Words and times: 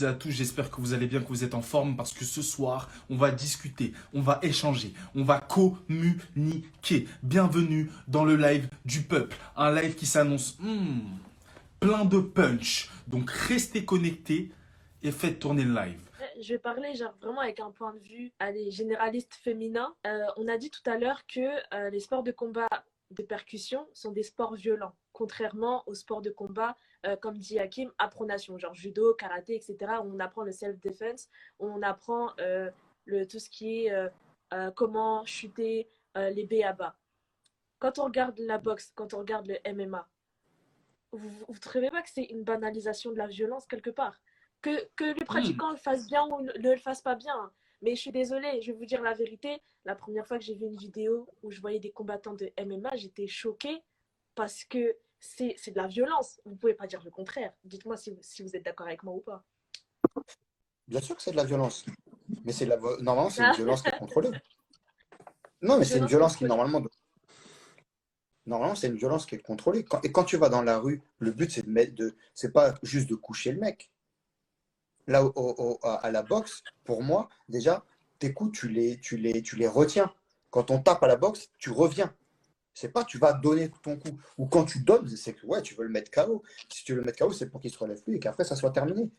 à 0.00 0.14
tous, 0.14 0.30
j'espère 0.30 0.70
que 0.70 0.80
vous 0.80 0.94
allez 0.94 1.06
bien, 1.06 1.20
que 1.20 1.28
vous 1.28 1.44
êtes 1.44 1.54
en 1.54 1.60
forme 1.60 1.96
parce 1.96 2.14
que 2.14 2.24
ce 2.24 2.40
soir, 2.40 2.90
on 3.10 3.16
va 3.16 3.30
discuter, 3.30 3.92
on 4.14 4.22
va 4.22 4.40
échanger, 4.42 4.94
on 5.14 5.22
va 5.22 5.38
communiquer. 5.38 7.06
Bienvenue 7.22 7.90
dans 8.08 8.24
le 8.24 8.36
live 8.36 8.68
du 8.86 9.02
peuple, 9.02 9.36
un 9.54 9.72
live 9.74 9.94
qui 9.94 10.06
s'annonce 10.06 10.56
hmm, 10.60 11.00
plein 11.78 12.06
de 12.06 12.18
punch. 12.20 12.90
Donc 13.06 13.30
restez 13.30 13.84
connectés 13.84 14.50
et 15.02 15.12
faites 15.12 15.38
tourner 15.38 15.64
le 15.64 15.74
live. 15.74 16.00
Je 16.40 16.54
vais 16.54 16.58
parler 16.58 16.94
genre 16.94 17.14
vraiment 17.20 17.42
avec 17.42 17.60
un 17.60 17.70
point 17.70 17.92
de 17.92 18.00
vue 18.00 18.32
généraliste 18.70 19.34
féminin. 19.34 19.94
Euh, 20.06 20.24
on 20.38 20.48
a 20.48 20.56
dit 20.56 20.70
tout 20.70 20.88
à 20.90 20.96
l'heure 20.96 21.26
que 21.26 21.40
euh, 21.74 21.90
les 21.90 22.00
sports 22.00 22.22
de 22.22 22.32
combat 22.32 22.68
de 23.10 23.22
percussion 23.22 23.86
sont 23.92 24.10
des 24.10 24.22
sports 24.22 24.54
violents, 24.54 24.94
contrairement 25.22 25.84
aux 25.86 25.94
sports 25.94 26.20
de 26.20 26.30
combat 26.30 26.76
euh, 27.06 27.14
comme 27.14 27.38
dit 27.38 27.60
Hakim, 27.60 27.92
appronation, 27.98 28.58
genre 28.58 28.74
judo, 28.74 29.14
karaté, 29.14 29.54
etc. 29.54 29.76
On 30.02 30.18
apprend 30.18 30.42
le 30.42 30.50
self-defense, 30.50 31.28
on 31.60 31.80
apprend 31.80 32.32
euh, 32.40 32.68
le, 33.04 33.24
tout 33.24 33.38
ce 33.38 33.48
qui 33.48 33.86
est 33.86 33.92
euh, 33.92 34.70
comment 34.74 35.24
chuter 35.24 35.86
les 36.16 36.44
B 36.44 36.54
à 36.64 36.72
bas. 36.72 36.96
Quand 37.78 38.00
on 38.00 38.04
regarde 38.06 38.36
la 38.40 38.58
boxe, 38.58 38.90
quand 38.96 39.14
on 39.14 39.18
regarde 39.18 39.46
le 39.46 39.58
MMA, 39.72 40.08
vous 41.12 41.52
ne 41.52 41.58
trouvez 41.58 41.90
pas 41.90 42.02
que 42.02 42.10
c'est 42.10 42.24
une 42.24 42.42
banalisation 42.42 43.12
de 43.12 43.18
la 43.18 43.28
violence 43.28 43.66
quelque 43.66 43.90
part? 43.90 44.20
Que, 44.60 44.88
que 44.96 45.04
les 45.04 45.24
pratiquants 45.24 45.70
le 45.70 45.76
fassent 45.76 46.08
bien 46.08 46.24
ou 46.24 46.42
ne 46.42 46.52
le 46.52 46.78
fassent 46.78 47.02
pas 47.02 47.14
bien. 47.14 47.52
Mais 47.80 47.94
je 47.94 48.00
suis 48.00 48.12
désolée, 48.12 48.60
je 48.60 48.72
vais 48.72 48.78
vous 48.78 48.86
dire 48.86 49.02
la 49.02 49.14
vérité. 49.14 49.60
La 49.84 49.94
première 49.94 50.26
fois 50.26 50.38
que 50.38 50.44
j'ai 50.44 50.54
vu 50.54 50.66
une 50.66 50.76
vidéo 50.76 51.28
où 51.44 51.52
je 51.52 51.60
voyais 51.60 51.80
des 51.80 51.92
combattants 51.92 52.34
de 52.34 52.52
MMA, 52.60 52.96
j'étais 52.96 53.28
choquée 53.28 53.82
parce 54.34 54.64
que 54.64 54.96
c'est 55.22 55.70
de 55.70 55.76
la 55.76 55.86
violence. 55.86 56.40
Vous 56.44 56.52
ne 56.52 56.56
pouvez 56.56 56.74
pas 56.74 56.86
dire 56.86 57.02
le 57.04 57.10
contraire. 57.10 57.52
Dites-moi 57.64 57.96
si, 57.96 58.16
si, 58.20 58.42
vous 58.42 58.56
êtes 58.56 58.64
d'accord 58.64 58.86
avec 58.86 59.02
moi 59.02 59.14
ou 59.14 59.20
pas. 59.20 59.44
Bien 60.88 61.00
sûr 61.00 61.16
que 61.16 61.22
c'est 61.22 61.30
de 61.30 61.36
la 61.36 61.44
violence. 61.44 61.86
Mais 62.44 62.52
c'est 62.52 62.66
la... 62.66 62.76
normalement, 63.00 63.30
c'est 63.30 63.42
une 63.42 63.54
violence 63.54 63.82
qui 63.82 63.88
est 63.88 63.98
contrôlée. 63.98 64.30
Non, 65.62 65.78
mais 65.78 65.84
c'est 65.84 65.98
une 65.98 66.06
violence 66.06 66.36
qui, 66.36 66.44
normalement, 66.44 66.82
normalement, 68.46 68.74
c'est 68.74 68.88
une 68.88 68.96
violence 68.96 69.24
qui 69.24 69.36
est 69.36 69.42
contrôlée. 69.42 69.84
Et 70.02 70.10
quand 70.10 70.24
tu 70.24 70.36
vas 70.36 70.48
dans 70.48 70.62
la 70.62 70.78
rue, 70.78 71.00
le 71.18 71.30
but, 71.30 71.52
c'est 71.52 71.62
de 71.62 71.70
mettre 71.70 71.94
de... 71.94 72.16
c'est 72.34 72.52
pas 72.52 72.74
juste 72.82 73.08
de 73.08 73.14
coucher 73.14 73.52
le 73.52 73.60
mec. 73.60 73.92
Là, 75.06 75.24
à 75.82 76.10
la 76.10 76.22
boxe, 76.22 76.62
pour 76.84 77.02
moi, 77.02 77.28
déjà, 77.48 77.84
tes 78.18 78.32
coups, 78.34 78.58
tu 78.58 78.68
les, 78.68 78.98
tu, 78.98 79.16
les, 79.16 79.40
tu 79.42 79.54
les 79.54 79.68
retiens. 79.68 80.12
Quand 80.50 80.70
on 80.72 80.82
tape 80.82 81.02
à 81.02 81.06
la 81.06 81.16
boxe, 81.16 81.48
tu 81.58 81.70
reviens. 81.70 82.12
C'est 82.74 82.90
pas 82.90 83.04
tu 83.04 83.18
vas 83.18 83.32
donner 83.32 83.70
ton 83.82 83.96
coup. 83.96 84.18
Ou 84.38 84.46
quand 84.46 84.64
tu 84.64 84.80
donnes, 84.80 85.08
c'est 85.08 85.34
que 85.34 85.46
ouais, 85.46 85.62
tu 85.62 85.74
veux 85.74 85.84
le 85.84 85.90
mettre 85.90 86.10
KO. 86.10 86.42
Si 86.72 86.84
tu 86.84 86.92
veux 86.92 87.00
le 87.00 87.04
mettre 87.04 87.24
KO, 87.24 87.32
c'est 87.32 87.50
pour 87.50 87.60
qu'il 87.60 87.70
se 87.70 87.78
relève 87.78 88.02
plus 88.02 88.16
et 88.16 88.18
qu'après 88.18 88.44
ça 88.44 88.56
soit 88.56 88.70
terminé. 88.70 89.10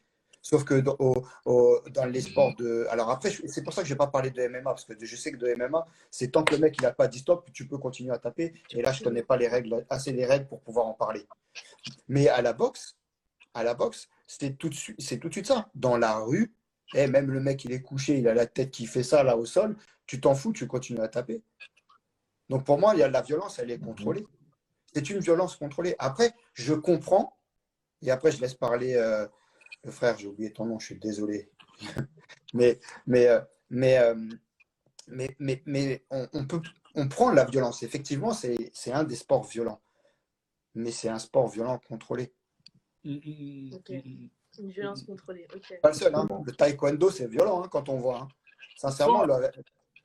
Sauf 0.44 0.66
que 0.66 0.82
dans, 0.82 2.06
les 2.06 2.22
sports 2.22 2.54
de. 2.58 2.86
Alors 2.90 3.10
après, 3.10 3.32
c'est 3.32 3.64
pour 3.64 3.72
ça 3.72 3.82
que 3.82 3.88
je 3.88 3.94
n'ai 3.94 3.98
pas 3.98 4.08
parlé 4.08 4.30
de 4.30 4.46
MMA, 4.46 4.62
parce 4.64 4.84
que 4.84 4.94
je 5.02 5.16
sais 5.16 5.32
que 5.32 5.38
de 5.38 5.56
MMA, 5.56 5.86
c'est 6.12 6.32
tant 6.32 6.44
que 6.44 6.54
le 6.54 6.60
mec 6.60 6.76
il 6.78 6.84
n'a 6.84 6.92
pas 6.92 7.08
dit 7.08 7.20
stop, 7.20 7.50
tu 7.54 7.66
peux 7.66 7.78
continuer 7.78 8.12
à 8.12 8.18
taper. 8.18 8.54
Et 8.72 8.82
là, 8.82 8.92
je 8.92 9.00
ne 9.00 9.06
connais 9.06 9.24
pas 9.24 9.38
les 9.38 9.48
règles, 9.48 9.86
assez 9.90 10.12
les 10.12 10.26
règles 10.26 10.48
pour 10.48 10.60
pouvoir 10.60 10.88
en 10.88 10.94
parler. 10.94 11.26
Mais 12.10 12.28
à 12.28 12.42
la 12.42 12.52
boxe, 12.52 12.98
à 13.54 13.64
la 13.64 13.74
boxe, 13.74 14.10
c'est 14.28 14.58
tout, 14.58 14.68
de 14.68 14.74
suite, 14.74 14.98
tout 15.22 15.30
de 15.30 15.34
suite 15.34 15.48
ça. 15.48 15.70
Dans 15.76 15.98
la 15.98 16.18
rue, 16.18 16.54
et 16.94 17.08
même 17.08 17.32
le 17.32 17.40
mec 17.40 17.64
il 17.64 17.72
est 17.72 17.82
couché, 17.82 18.18
il 18.18 18.28
a 18.28 18.34
la 18.34 18.46
tête 18.46 18.72
qui 18.72 18.86
fait 18.86 19.04
ça 19.04 19.24
là 19.24 19.38
au 19.38 19.46
sol, 19.46 19.78
tu 20.06 20.20
t'en 20.20 20.36
fous, 20.36 20.52
tu 20.52 20.68
continues 20.68 21.00
à 21.00 21.08
taper. 21.08 21.42
Donc 22.54 22.66
pour 22.66 22.78
moi, 22.78 22.94
il 22.94 23.00
y 23.00 23.02
a 23.02 23.08
la 23.08 23.24
violence, 23.24 23.58
elle 23.58 23.72
est 23.72 23.80
contrôlée. 23.80 24.28
C'est 24.94 25.10
une 25.10 25.18
violence 25.18 25.56
contrôlée. 25.56 25.96
Après, 25.98 26.36
je 26.54 26.76
comprends, 26.76 27.36
et 28.04 28.12
après 28.12 28.32
je 28.32 28.40
laisse 28.40 28.54
parler 28.54 28.94
euh, 28.94 29.28
le 29.84 29.90
frère, 29.90 30.20
j'ai 30.20 30.28
oublié 30.28 30.54
ton 30.54 30.66
nom, 30.66 30.78
je 30.78 30.86
suis 30.86 31.00
désolé. 31.00 31.50
mais, 32.54 32.80
mais, 33.08 33.28
euh, 33.28 33.42
mais, 33.72 33.98
euh, 33.98 34.14
mais, 35.08 35.36
mais, 35.40 35.64
mais, 35.66 36.06
on, 36.12 36.46
peut, 36.46 36.62
on 36.94 37.08
prend 37.08 37.32
la 37.32 37.46
violence. 37.46 37.82
Effectivement, 37.82 38.34
c'est 38.34 38.92
un 38.92 39.04
des 39.04 39.16
sports 39.16 39.46
violents. 39.46 39.82
Mais 40.76 40.92
c'est 40.92 41.10
un 41.10 41.18
sport 41.18 41.48
violent 41.48 41.82
contrôlé. 41.88 42.36
Mm, 43.04 43.16
mm, 43.16 43.80
mm, 43.90 44.30
une 44.60 44.70
violence 44.70 45.02
contrôlée. 45.02 45.48
Pas 45.82 45.90
le 45.90 45.96
seul. 45.96 46.14
Hein. 46.14 46.28
Le 46.46 46.52
taekwondo, 46.52 47.10
c'est 47.10 47.26
violent 47.26 47.64
hein, 47.64 47.68
quand 47.68 47.90
on 47.90 47.98
voit. 47.98 48.20
Hein. 48.20 48.28
Sincèrement, 48.78 49.26
le, 49.26 49.50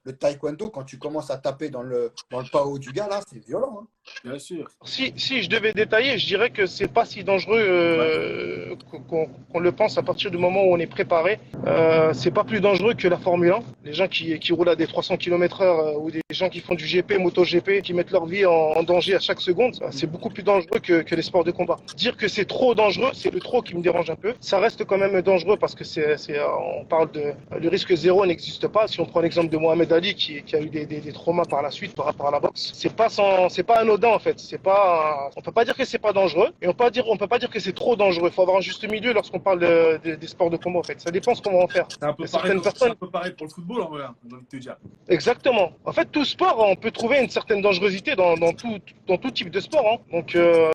le 0.05 0.17
taekwondo, 0.17 0.71
quand 0.71 0.85
tu 0.85 0.99
commences 0.99 1.31
à 1.31 1.39
taper 1.39 1.71
dans 1.71 1.83
le, 1.83 2.13
dans 2.31 2.41
le 2.41 2.47
pao 2.51 2.79
du 2.79 2.93
gars, 2.93 3.09
là, 3.09 3.21
c'est 3.29 3.45
violent. 3.45 3.81
Hein. 3.83 3.89
Bien 4.25 4.39
sûr. 4.39 4.69
Si, 4.85 5.13
si 5.17 5.43
je 5.43 5.49
devais 5.49 5.73
détailler, 5.73 6.19
je 6.19 6.27
dirais 6.27 6.51
que 6.51 6.67
c'est 6.67 6.93
pas 6.93 7.05
si 7.05 7.25
dangereux 7.25 7.61
euh, 7.61 8.75
qu'on 9.09 9.61
le 9.61 9.73
pense 9.73 9.99
à 9.99 10.03
partir 10.03 10.31
du 10.31 10.39
moment 10.39 10.65
où 10.65 10.75
on 10.75 10.79
est 10.79 10.87
préparé. 10.87 11.39
Euh, 11.67 12.13
c'est 12.13 12.31
pas 12.31 12.45
plus 12.45 12.61
dangereux 12.61 12.95
que 12.95 13.09
la 13.09 13.19
Formule 13.19 13.53
1. 13.53 13.59
Les 13.85 13.93
gens 13.93 14.09
qui, 14.09 14.39
qui 14.39 14.53
roulent 14.53 14.69
à 14.69 14.77
des 14.77 14.87
300 14.87 15.17
km/h 15.17 15.63
euh, 15.63 15.99
ou 15.99 16.11
des 16.11 16.21
gens 16.31 16.49
qui 16.49 16.61
font 16.61 16.75
du 16.75 16.85
GP, 16.85 17.19
MotoGP, 17.19 17.83
qui 17.83 17.95
mettent 17.95 18.11
leur 18.11 18.27
vie 18.27 18.47
en, 18.47 18.83
danger 18.83 19.17
à 19.17 19.21
chaque 19.21 19.41
seconde, 19.41 19.75
c'est 19.91 20.11
beaucoup 20.11 20.31
plus 20.31 20.43
dangereux 20.43 20.79
que, 20.83 21.15
les 21.15 21.23
sports 21.23 21.45
de 21.45 21.51
combat. 21.51 21.79
Dire 21.97 22.17
que 22.17 22.29
c'est 22.29 22.45
trop 22.45 22.75
dangereux, 22.75 23.11
c'est 23.13 23.33
le 23.33 23.41
trop 23.41 23.61
qui 23.61 23.75
me 23.75 23.83
dérange 23.83 24.09
un 24.09 24.15
peu. 24.15 24.35
Ça 24.41 24.59
reste 24.59 24.85
quand 24.85 24.99
même 24.99 25.21
dangereux 25.21 25.57
parce 25.57 25.75
que 25.75 25.85
c'est, 25.85 26.17
on 26.81 26.85
parle 26.85 27.11
de 27.13 27.33
le 27.61 27.69
risque 27.69 27.95
zéro 27.95 28.25
n'existe 28.25 28.69
pas. 28.69 28.87
Si 28.87 29.01
on 29.01 29.07
prend 29.07 29.21
l'exemple 29.21 29.49
de 29.49 29.57
Mohamed 29.57 29.93
Ali 29.93 30.15
qui, 30.15 30.43
a 30.55 30.61
eu 30.61 30.69
des, 30.69 30.87
des, 30.87 31.01
des, 31.01 31.13
traumas 31.13 31.45
par 31.45 31.63
la 31.63 31.71
suite 31.71 31.95
par 31.95 32.07
rapport 32.07 32.29
à 32.29 32.31
la 32.31 32.41
boxe, 32.41 32.73
c'est 32.75 32.95
pas 32.95 33.09
sans, 33.09 33.49
c'est 33.49 33.63
pas 33.63 33.81
anodin 33.99 34.15
en 34.15 34.19
fait. 34.19 34.39
C'est 34.39 34.63
pas, 34.63 35.31
on 35.37 35.41
peut 35.41 35.53
pas 35.53 35.65
dire 35.65 35.77
que 35.77 35.85
c'est 35.85 35.99
pas 35.99 36.13
dangereux 36.13 36.51
et 36.63 36.69
on 36.69 36.73
peut 36.73 36.85
pas 36.85 36.91
dire, 36.91 37.09
on 37.09 37.17
peut 37.17 37.27
pas 37.27 37.39
dire 37.39 37.51
que 37.51 37.61
c'est 37.61 37.75
trop 37.75 37.97
dangereux. 37.97 38.29
Il 38.29 38.35
faut 38.35 38.43
avoir 38.43 38.59
un 38.59 38.61
juste 38.61 38.89
milieu 38.91 39.13
lorsqu'on 39.13 39.41
parle 39.41 39.61
des 40.03 40.27
sports 40.27 40.51
de 40.51 40.57
combat 40.57 40.81
en 40.81 40.83
fait. 40.83 41.01
Ça 41.01 41.11
dépend 41.11 41.35
ce 41.35 41.43
qu'on 41.43 41.53
va 41.53 41.65
en 41.65 41.69
faire. 41.69 41.87
C'est 41.89 42.03
un, 42.03 42.13
peu 42.13 42.25
pareil, 42.27 42.61
personnes... 42.61 42.93
un 42.93 42.95
peu 42.95 43.11
pareil 43.11 43.33
pour 43.33 43.47
le 43.47 43.53
football 43.53 43.83
en 43.83 43.89
vrai, 43.89 44.05
hein, 44.05 44.15
on 44.33 44.37
te 44.45 44.57
dire. 44.57 44.77
Exactement. 45.09 45.73
En 45.85 45.93
fait, 45.93 46.07
tout 46.07 46.25
sport, 46.25 46.57
on 46.59 46.77
peut 46.77 46.91
trouver 46.91 47.21
une 47.21 47.31
certaine 47.31 47.61
dangerosité 47.61 48.17
dans, 48.17 48.37
dans 48.37 48.53
tout, 48.53 48.79
dans 49.07 49.19
tout 49.19 49.31
type 49.31 49.51
de 49.51 49.61
sport. 49.61 49.87
Hein. 49.87 49.99
Donc 50.13 50.35
euh... 50.35 50.73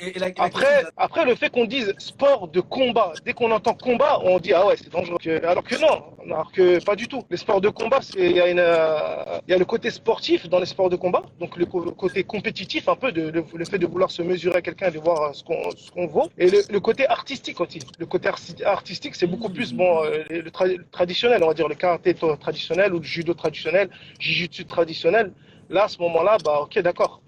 et, 0.00 0.18
la, 0.18 0.28
après, 0.38 0.84
après 0.96 1.24
le 1.24 1.34
fait 1.34 1.50
qu'on 1.50 1.66
dise 1.66 1.94
sport 1.98 2.48
de 2.48 2.60
combat, 2.60 3.12
dès 3.24 3.32
qu'on 3.32 3.50
entend 3.50 3.74
combat, 3.74 4.20
on 4.22 4.38
dit 4.38 4.52
ah 4.52 4.66
ouais 4.66 4.76
c'est 4.76 4.92
dangereux. 4.92 5.18
Alors 5.44 5.64
que 5.64 5.76
non, 5.80 6.04
alors 6.30 6.52
que 6.52 6.82
pas 6.84 6.96
du 6.96 7.08
tout. 7.08 7.24
Les 7.30 7.36
sports 7.36 7.60
de 7.60 7.68
combat, 7.68 8.00
il 8.16 8.32
y 8.32 8.40
euh, 8.40 9.40
y 9.48 9.52
a 9.52 9.58
le 9.58 9.64
côté 9.64 9.90
sportif 9.90 10.48
dans 10.48 10.58
les 10.58 10.66
sports 10.66 10.90
de 10.90 10.96
combat, 10.96 11.22
donc 11.40 11.56
le 11.56 11.66
côté 11.66 12.24
compétitif 12.24 12.88
un 12.88 12.96
peu, 12.96 13.10
le 13.12 13.64
fait 13.64 13.78
de 13.78 13.86
vouloir 13.86 14.10
se 14.10 14.22
mesurer 14.22 14.56
à 14.56 14.62
quelqu'un, 14.62 14.90
de 14.90 14.98
voir 14.98 15.34
ce 15.34 15.42
qu'on 15.44 15.58
qu'on 15.94 16.06
vaut. 16.06 16.28
Et 16.38 16.50
le, 16.50 16.80
côté 16.80 17.06
artistique 17.08 17.60
aussi. 17.60 17.80
Le 17.98 18.06
côté 18.06 18.28
artistique, 18.64 19.14
c'est 19.14 19.26
beaucoup 19.26 19.50
plus 19.50 19.72
bon, 19.72 20.04
euh, 20.04 20.24
le, 20.30 20.50
traditionnel, 20.90 21.42
on 21.42 21.48
va 21.48 21.54
dire 21.54 21.68
le 21.68 21.74
karaté 21.74 22.14
traditionnel 22.14 22.94
ou 22.94 22.98
le 22.98 23.04
judo 23.04 23.34
traditionnel, 23.34 23.88
jiu-jitsu 24.18 24.64
traditionnel. 24.64 25.32
Là, 25.70 25.84
à 25.84 25.88
ce 25.88 25.98
moment-là, 25.98 26.38
bah 26.44 26.60
ok, 26.62 26.78
d'accord. 26.80 27.20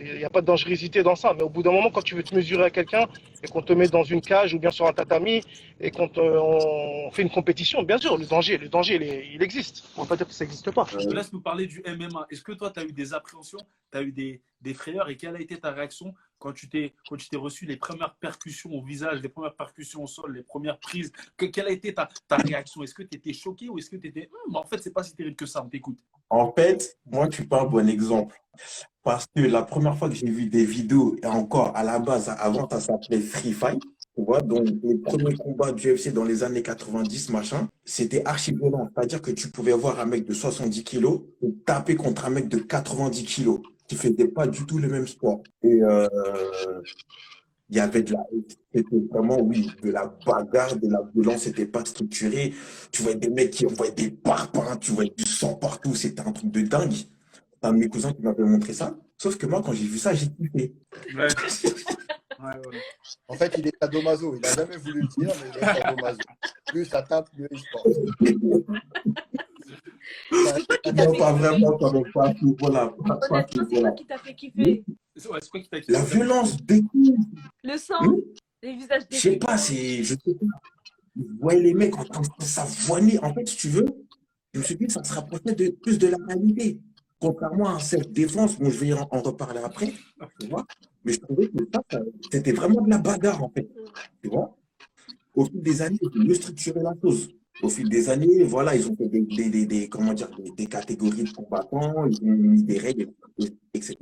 Il 0.00 0.18
n'y 0.18 0.24
a 0.24 0.30
pas 0.30 0.40
de 0.40 0.46
dangerosité 0.46 1.02
dans 1.02 1.16
ça. 1.16 1.34
Mais 1.34 1.42
au 1.42 1.48
bout 1.48 1.62
d'un 1.62 1.72
moment, 1.72 1.90
quand 1.90 2.02
tu 2.02 2.14
veux 2.14 2.22
te 2.22 2.34
mesurer 2.34 2.64
à 2.64 2.70
quelqu'un 2.70 3.06
et 3.42 3.48
qu'on 3.48 3.62
te 3.62 3.72
met 3.72 3.88
dans 3.88 4.02
une 4.02 4.20
cage 4.20 4.54
ou 4.54 4.58
bien 4.58 4.70
sur 4.70 4.86
un 4.86 4.92
tatami 4.92 5.42
et 5.80 5.90
qu'on 5.90 6.10
on 6.16 7.10
fait 7.10 7.22
une 7.22 7.30
compétition, 7.30 7.82
bien 7.82 7.98
sûr, 7.98 8.16
le 8.16 8.26
danger, 8.26 8.58
le 8.58 8.68
danger, 8.68 8.96
il, 9.32 9.42
existe. 9.42 9.84
On 9.96 10.02
ne 10.02 10.06
va 10.06 10.10
pas 10.10 10.16
dire 10.16 10.28
que 10.28 10.34
ça 10.34 10.44
n'existe 10.44 10.70
pas. 10.70 10.86
Je 10.90 10.98
te 10.98 11.14
laisse 11.14 11.32
nous 11.32 11.40
parler 11.40 11.66
du 11.66 11.82
MMA. 11.86 12.26
Est-ce 12.30 12.42
que 12.42 12.52
toi, 12.52 12.70
tu 12.70 12.80
as 12.80 12.84
eu 12.84 12.92
des 12.92 13.14
appréhensions, 13.14 13.60
tu 13.90 13.98
as 13.98 14.02
eu 14.02 14.12
des, 14.12 14.42
des 14.60 14.74
frayeurs? 14.74 15.08
Et 15.08 15.16
quelle 15.16 15.36
a 15.36 15.40
été 15.40 15.58
ta 15.58 15.70
réaction 15.70 16.14
quand 16.38 16.52
tu 16.52 16.68
t'es 16.68 16.94
quand 17.08 17.16
tu 17.16 17.28
t'es 17.28 17.36
reçu 17.36 17.66
les 17.66 17.76
premières 17.76 18.14
percussions 18.16 18.70
au 18.72 18.82
visage, 18.82 19.20
les 19.22 19.28
premières 19.28 19.54
percussions 19.54 20.02
au 20.02 20.06
sol, 20.06 20.34
les 20.34 20.42
premières 20.42 20.78
prises? 20.78 21.12
Quelle 21.36 21.66
a 21.66 21.70
été 21.70 21.94
ta, 21.94 22.08
ta 22.28 22.36
réaction? 22.36 22.82
Est-ce 22.82 22.94
que 22.94 23.02
tu 23.02 23.16
étais 23.16 23.32
choqué 23.32 23.68
ou 23.68 23.78
est-ce 23.78 23.90
que 23.90 23.96
tu 23.96 24.08
étais 24.08 24.28
hum, 24.46 24.56
en 24.56 24.64
fait 24.64 24.78
c'est 24.78 24.92
pas 24.92 25.02
si 25.02 25.14
terrible 25.14 25.36
que 25.36 25.46
ça 25.46 25.62
On 25.64 25.68
t'écoute? 25.68 25.98
En 26.30 26.52
fait, 26.52 26.98
moi 27.06 27.28
tu 27.28 27.46
pas 27.46 27.62
un 27.62 27.66
bon 27.66 27.88
exemple 27.88 28.36
parce 29.08 29.24
que 29.34 29.40
la 29.40 29.62
première 29.62 29.96
fois 29.96 30.10
que 30.10 30.14
j'ai 30.14 30.28
vu 30.28 30.50
des 30.50 30.66
vidéos 30.66 31.16
et 31.22 31.26
encore 31.26 31.74
à 31.74 31.82
la 31.82 31.98
base 31.98 32.28
avant 32.38 32.68
ça 32.68 32.78
s'appelait 32.78 33.20
Free 33.20 33.54
Fight. 33.54 33.80
Tu 34.14 34.22
vois, 34.22 34.42
donc 34.42 34.68
les 34.82 34.96
premiers 34.96 35.34
combats 35.34 35.72
du 35.72 35.94
UFC 35.94 36.12
dans 36.12 36.24
les 36.24 36.42
années 36.42 36.60
90, 36.60 37.30
machin, 37.30 37.68
c'était 37.86 38.22
archi 38.26 38.52
violent. 38.52 38.90
C'est-à-dire 38.94 39.22
que 39.22 39.30
tu 39.30 39.48
pouvais 39.48 39.72
voir 39.72 39.98
un 39.98 40.04
mec 40.04 40.26
de 40.26 40.34
70 40.34 40.84
kilos 40.84 41.22
taper 41.64 41.96
contre 41.96 42.26
un 42.26 42.30
mec 42.30 42.48
de 42.48 42.58
90 42.58 43.24
kilos 43.24 43.60
qui 43.86 43.94
faisait 43.94 44.28
pas 44.28 44.46
du 44.46 44.66
tout 44.66 44.76
le 44.76 44.88
même 44.88 45.06
sport. 45.06 45.40
Et 45.62 45.82
euh, 45.82 46.06
il 47.70 47.78
y 47.78 47.80
avait 47.80 48.02
de 48.02 48.12
la, 48.12 48.26
c'était 48.74 49.00
vraiment, 49.10 49.40
oui, 49.40 49.70
de 49.82 49.90
la 49.90 50.14
bagarre, 50.26 50.76
de 50.76 50.86
la 50.86 51.00
violence, 51.14 51.44
c'était 51.44 51.64
pas 51.64 51.86
structuré. 51.86 52.52
Tu 52.92 53.02
vois 53.02 53.14
des 53.14 53.30
mecs 53.30 53.52
qui 53.52 53.64
envoyaient 53.64 53.92
des 53.92 54.10
parpaings, 54.10 54.76
tu 54.78 54.92
vois 54.92 55.04
du 55.04 55.24
sang 55.24 55.54
partout, 55.54 55.94
c'était 55.94 56.20
un 56.20 56.32
truc 56.32 56.50
de 56.50 56.60
dingue. 56.60 56.92
Un 57.62 57.72
de 57.72 57.78
mes 57.78 57.88
cousins 57.88 58.12
qui 58.12 58.22
m'avait 58.22 58.44
montré 58.44 58.72
ça. 58.72 58.96
Sauf 59.16 59.36
que 59.36 59.46
moi, 59.46 59.62
quand 59.64 59.72
j'ai 59.72 59.84
vu 59.84 59.98
ça, 59.98 60.14
j'ai 60.14 60.28
kiffé. 60.28 60.74
Ouais. 61.14 61.26
ouais, 62.40 62.68
ouais. 62.68 62.80
En 63.26 63.34
fait, 63.34 63.52
il 63.58 63.66
est 63.66 63.76
sadomaso. 63.80 64.34
Il 64.36 64.40
n'a 64.40 64.54
jamais 64.54 64.76
voulu 64.76 65.02
le 65.02 65.08
dire, 65.08 65.34
mais 65.42 65.50
il 65.52 65.58
est 65.58 65.82
sadomaso. 65.82 66.18
Plus 66.66 66.84
ça 66.84 67.02
tape, 67.02 67.30
plus 67.34 67.48
il 67.50 67.58
se 67.58 67.64
porte. 67.72 67.88
Non, 70.94 71.12
pas 71.18 71.32
vraiment, 71.32 71.76
pas, 71.76 71.92
pas, 72.14 72.34
voilà, 72.58 72.94
pas, 73.06 73.20
voilà. 73.70 73.92
qui 73.92 74.06
t'a 74.06 74.18
fait 74.18 74.34
kiffer 74.34 74.84
La 75.88 76.02
violence 76.02 76.56
des 76.64 76.82
Le 77.64 77.76
sang, 77.76 78.00
les 78.62 78.74
visages 78.74 79.08
des 79.08 79.16
Je 79.16 79.20
sais 79.20 79.36
pas, 79.36 79.58
c'est. 79.58 80.02
Je 80.02 80.14
sais 80.14 80.34
pas. 80.34 80.46
je 81.16 81.22
voyais 81.40 81.60
les 81.60 81.74
mecs 81.74 81.96
en 81.98 82.04
train 82.04 82.22
de 82.22 82.44
s'avoiner. 82.44 83.18
En 83.22 83.34
fait, 83.34 83.46
si 83.48 83.56
tu 83.56 83.68
veux, 83.68 83.86
je 84.54 84.60
me 84.60 84.64
suis 84.64 84.76
dit 84.76 84.86
que 84.86 84.92
ça 84.92 85.04
se 85.04 85.12
rapprochait 85.14 85.54
de, 85.54 85.68
plus 85.70 85.98
de 85.98 86.08
la 86.08 86.16
réalité. 86.26 86.80
Contrairement 87.20 87.76
à 87.76 87.80
cette 87.80 88.12
défense, 88.12 88.58
bon, 88.58 88.70
je 88.70 88.78
vais 88.78 88.92
en, 88.92 89.06
reparler 89.06 89.60
après, 89.60 89.92
tu 90.38 90.46
vois, 90.48 90.64
mais 91.04 91.12
je 91.12 91.20
trouvais 91.20 91.48
que 91.48 91.64
ça, 91.74 92.00
c'était 92.30 92.52
vraiment 92.52 92.80
de 92.80 92.90
la 92.90 92.98
bagarre, 92.98 93.42
en 93.42 93.50
fait. 93.50 93.68
Tu 94.22 94.28
vois 94.28 94.56
Au 95.34 95.44
fil 95.44 95.60
des 95.60 95.82
années, 95.82 95.98
ils 96.00 96.20
ont 96.20 96.24
mieux 96.24 96.34
structuré 96.34 96.80
la 96.80 96.94
chose. 97.02 97.28
Au 97.60 97.68
fil 97.68 97.88
des 97.88 98.08
années, 98.08 98.44
voilà, 98.44 98.76
ils 98.76 98.88
ont 98.88 98.94
fait 98.94 99.08
des, 99.08 99.22
des, 99.50 99.66
des, 99.66 99.88
comment 99.88 100.12
dire, 100.12 100.30
des, 100.56 100.66
catégories 100.66 101.24
de 101.24 101.32
combattants, 101.32 102.06
ils 102.06 102.22
ont 102.22 102.32
mis 102.32 102.62
des 102.62 102.78
règles, 102.78 103.10
etc. 103.74 103.96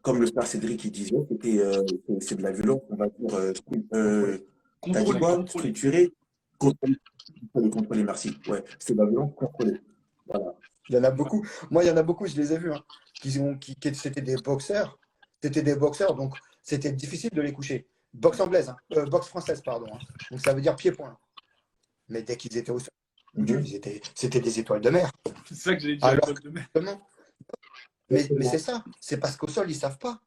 Comme 0.00 0.20
le 0.20 0.30
père 0.30 0.46
Cédric 0.46 0.92
disait, 0.92 1.16
c'était 1.28 1.58
euh, 1.58 1.82
c'est 2.20 2.36
de 2.36 2.42
la 2.42 2.52
violence, 2.52 2.82
on 2.90 2.96
va 2.96 3.08
dire, 3.08 3.34
euh, 3.34 3.52
euh, 3.94 5.46
structurée, 5.46 6.12
contrôlée, 6.56 6.98
contrôlée, 7.52 8.04
merci. 8.04 8.36
Ouais, 8.46 8.62
c'est 8.78 8.94
de 8.94 9.00
la 9.00 9.06
violence 9.06 9.32
contrôlée. 9.34 9.80
Voilà. 10.28 10.54
Il 10.88 10.94
y 10.94 10.98
en 10.98 11.04
a 11.04 11.10
beaucoup. 11.10 11.46
Moi, 11.70 11.84
il 11.84 11.88
y 11.88 11.90
en 11.90 11.96
a 11.96 12.02
beaucoup, 12.02 12.26
je 12.26 12.36
les 12.36 12.52
ai 12.52 12.58
vus, 12.58 12.72
hein, 12.72 12.84
qui, 13.14 13.38
ont, 13.38 13.56
qui, 13.56 13.76
c'était 13.94 14.20
des 14.20 14.36
boxeurs. 14.36 14.98
C'était 15.42 15.62
des 15.62 15.76
boxeurs, 15.76 16.14
donc 16.14 16.36
c'était 16.62 16.92
difficile 16.92 17.30
de 17.30 17.42
les 17.42 17.52
coucher. 17.52 17.86
Boxe 18.12 18.40
anglaise, 18.40 18.68
hein, 18.68 18.76
euh, 18.92 19.04
boxe 19.06 19.28
française, 19.28 19.60
pardon. 19.62 19.86
Hein. 19.92 19.98
Donc 20.30 20.40
ça 20.40 20.54
veut 20.54 20.60
dire 20.60 20.76
pied-point. 20.76 21.18
Mais 22.08 22.22
dès 22.22 22.36
qu'ils 22.36 22.56
étaient 22.56 22.70
au 22.70 22.78
sol, 22.78 22.90
mhm. 23.34 23.64
c'était 24.14 24.40
des 24.40 24.58
étoiles 24.60 24.80
de 24.80 24.90
mer. 24.90 25.10
C'est 25.48 25.54
ça 25.54 25.74
que 25.74 25.80
j'ai 25.80 25.96
dit, 25.96 26.06
étoiles 26.06 26.40
de 26.42 26.80
mer. 26.80 26.98
Mais, 28.10 28.28
mais 28.30 28.48
c'est 28.48 28.58
ça, 28.58 28.84
c'est 29.00 29.16
parce 29.16 29.36
qu'au 29.36 29.48
sol, 29.48 29.70
ils 29.70 29.74
ne 29.74 29.80
savent 29.80 29.98
pas. 29.98 30.20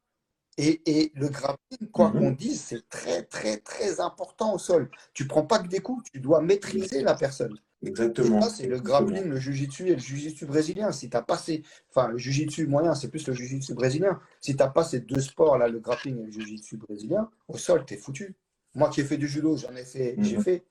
Et, 0.56 0.82
et, 0.86 1.12
le 1.14 1.28
grappling, 1.28 1.88
quoi 1.92 2.10
mhm. 2.10 2.18
qu'on 2.18 2.30
dise, 2.32 2.60
c'est 2.60 2.88
très, 2.88 3.22
très, 3.22 3.58
très 3.58 4.00
important 4.00 4.54
au 4.54 4.58
sol. 4.58 4.90
Tu 5.14 5.22
ne 5.22 5.28
prends 5.28 5.46
pas 5.46 5.60
que 5.60 5.68
des 5.68 5.80
coups, 5.80 6.10
tu 6.12 6.20
dois 6.20 6.42
maîtriser 6.42 7.02
la 7.02 7.14
personne. 7.14 7.56
Exactement. 7.84 8.40
c'est 8.42 8.66
le 8.66 8.80
grappling, 8.80 9.24
le 9.24 9.38
jujitsu 9.38 9.88
et 9.88 9.94
le 9.94 10.00
jujitsu 10.00 10.46
brésilien. 10.46 10.90
Si 10.90 11.08
tu 11.08 11.16
as 11.16 11.22
passé, 11.22 11.62
enfin, 11.90 12.08
le 12.08 12.18
jujitsu 12.18 12.66
moyen, 12.66 12.94
c'est 12.94 13.08
plus 13.08 13.26
le 13.26 13.34
jujitsu 13.34 13.74
brésilien. 13.74 14.20
Si 14.40 14.56
tu 14.56 14.58
n'as 14.58 14.68
pas 14.68 14.84
ces 14.84 15.00
deux 15.00 15.20
sports-là, 15.20 15.68
le 15.68 15.78
grappling 15.78 16.18
et 16.18 16.24
le 16.24 16.30
jujitsu 16.30 16.76
brésilien, 16.76 17.30
au 17.46 17.56
sol, 17.56 17.84
tu 17.86 17.94
es 17.94 17.96
foutu. 17.96 18.34
Moi 18.74 18.90
qui 18.90 19.00
ai 19.00 19.04
fait 19.04 19.16
du 19.16 19.28
judo, 19.28 19.56
j'en 19.56 19.74
ai 19.76 19.84
fait, 19.84 20.16
j'ai 20.18 20.36
mhm. 20.36 20.42
fait, 20.42 20.64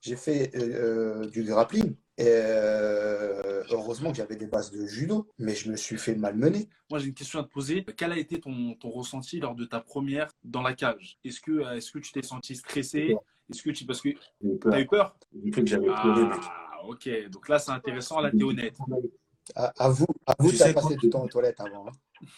j'ai 0.00 0.16
fait 0.16 0.50
euh, 0.54 1.28
du 1.30 1.42
grappling. 1.42 1.94
Et 2.18 2.26
euh, 2.26 3.64
heureusement 3.70 4.10
que 4.10 4.18
j'avais 4.18 4.36
des 4.36 4.46
bases 4.46 4.70
de 4.70 4.86
judo, 4.86 5.28
mais 5.38 5.54
je 5.54 5.70
me 5.70 5.76
suis 5.76 5.96
fait 5.96 6.14
malmener. 6.14 6.68
Moi, 6.90 6.98
j'ai 6.98 7.06
une 7.06 7.14
question 7.14 7.40
à 7.40 7.42
te 7.42 7.48
poser. 7.48 7.84
Quel 7.96 8.12
a 8.12 8.18
été 8.18 8.38
ton, 8.38 8.74
ton 8.74 8.90
ressenti 8.90 9.40
lors 9.40 9.54
de 9.54 9.64
ta 9.64 9.80
première 9.80 10.30
dans 10.44 10.62
la 10.62 10.74
cage? 10.74 11.18
Est-ce 11.24 11.40
que, 11.40 11.62
est 11.74 11.80
-ce 11.80 11.90
que 11.90 11.98
tu 11.98 12.12
t'es 12.12 12.22
senti 12.22 12.54
stressé? 12.54 13.16
Est-ce 13.50 13.62
que 13.62 13.70
tu. 13.70 13.84
Parce 13.84 14.00
que. 14.00 14.10
T'as 14.60 14.80
eu 14.80 14.86
peur 14.86 15.16
J'ai 15.44 15.50
cru 15.50 15.62
que 15.62 15.68
j'avais 15.68 15.86
pleuré, 15.86 16.24
mec. 16.24 16.40
Ah, 16.42 16.84
ok. 16.86 17.08
Donc 17.30 17.48
là, 17.48 17.58
c'est 17.58 17.72
intéressant. 17.72 18.20
Là, 18.20 18.30
t'es 18.30 18.42
honnête. 18.42 18.76
À, 19.56 19.88
vous, 19.88 20.06
à 20.24 20.34
vous, 20.38 20.52
tu 20.52 20.62
as 20.62 20.72
passé 20.72 20.94
du 20.96 21.10
temps 21.10 21.24
aux 21.24 21.28
toilettes 21.28 21.60
avant. 21.60 21.86
Hein. 21.88 21.90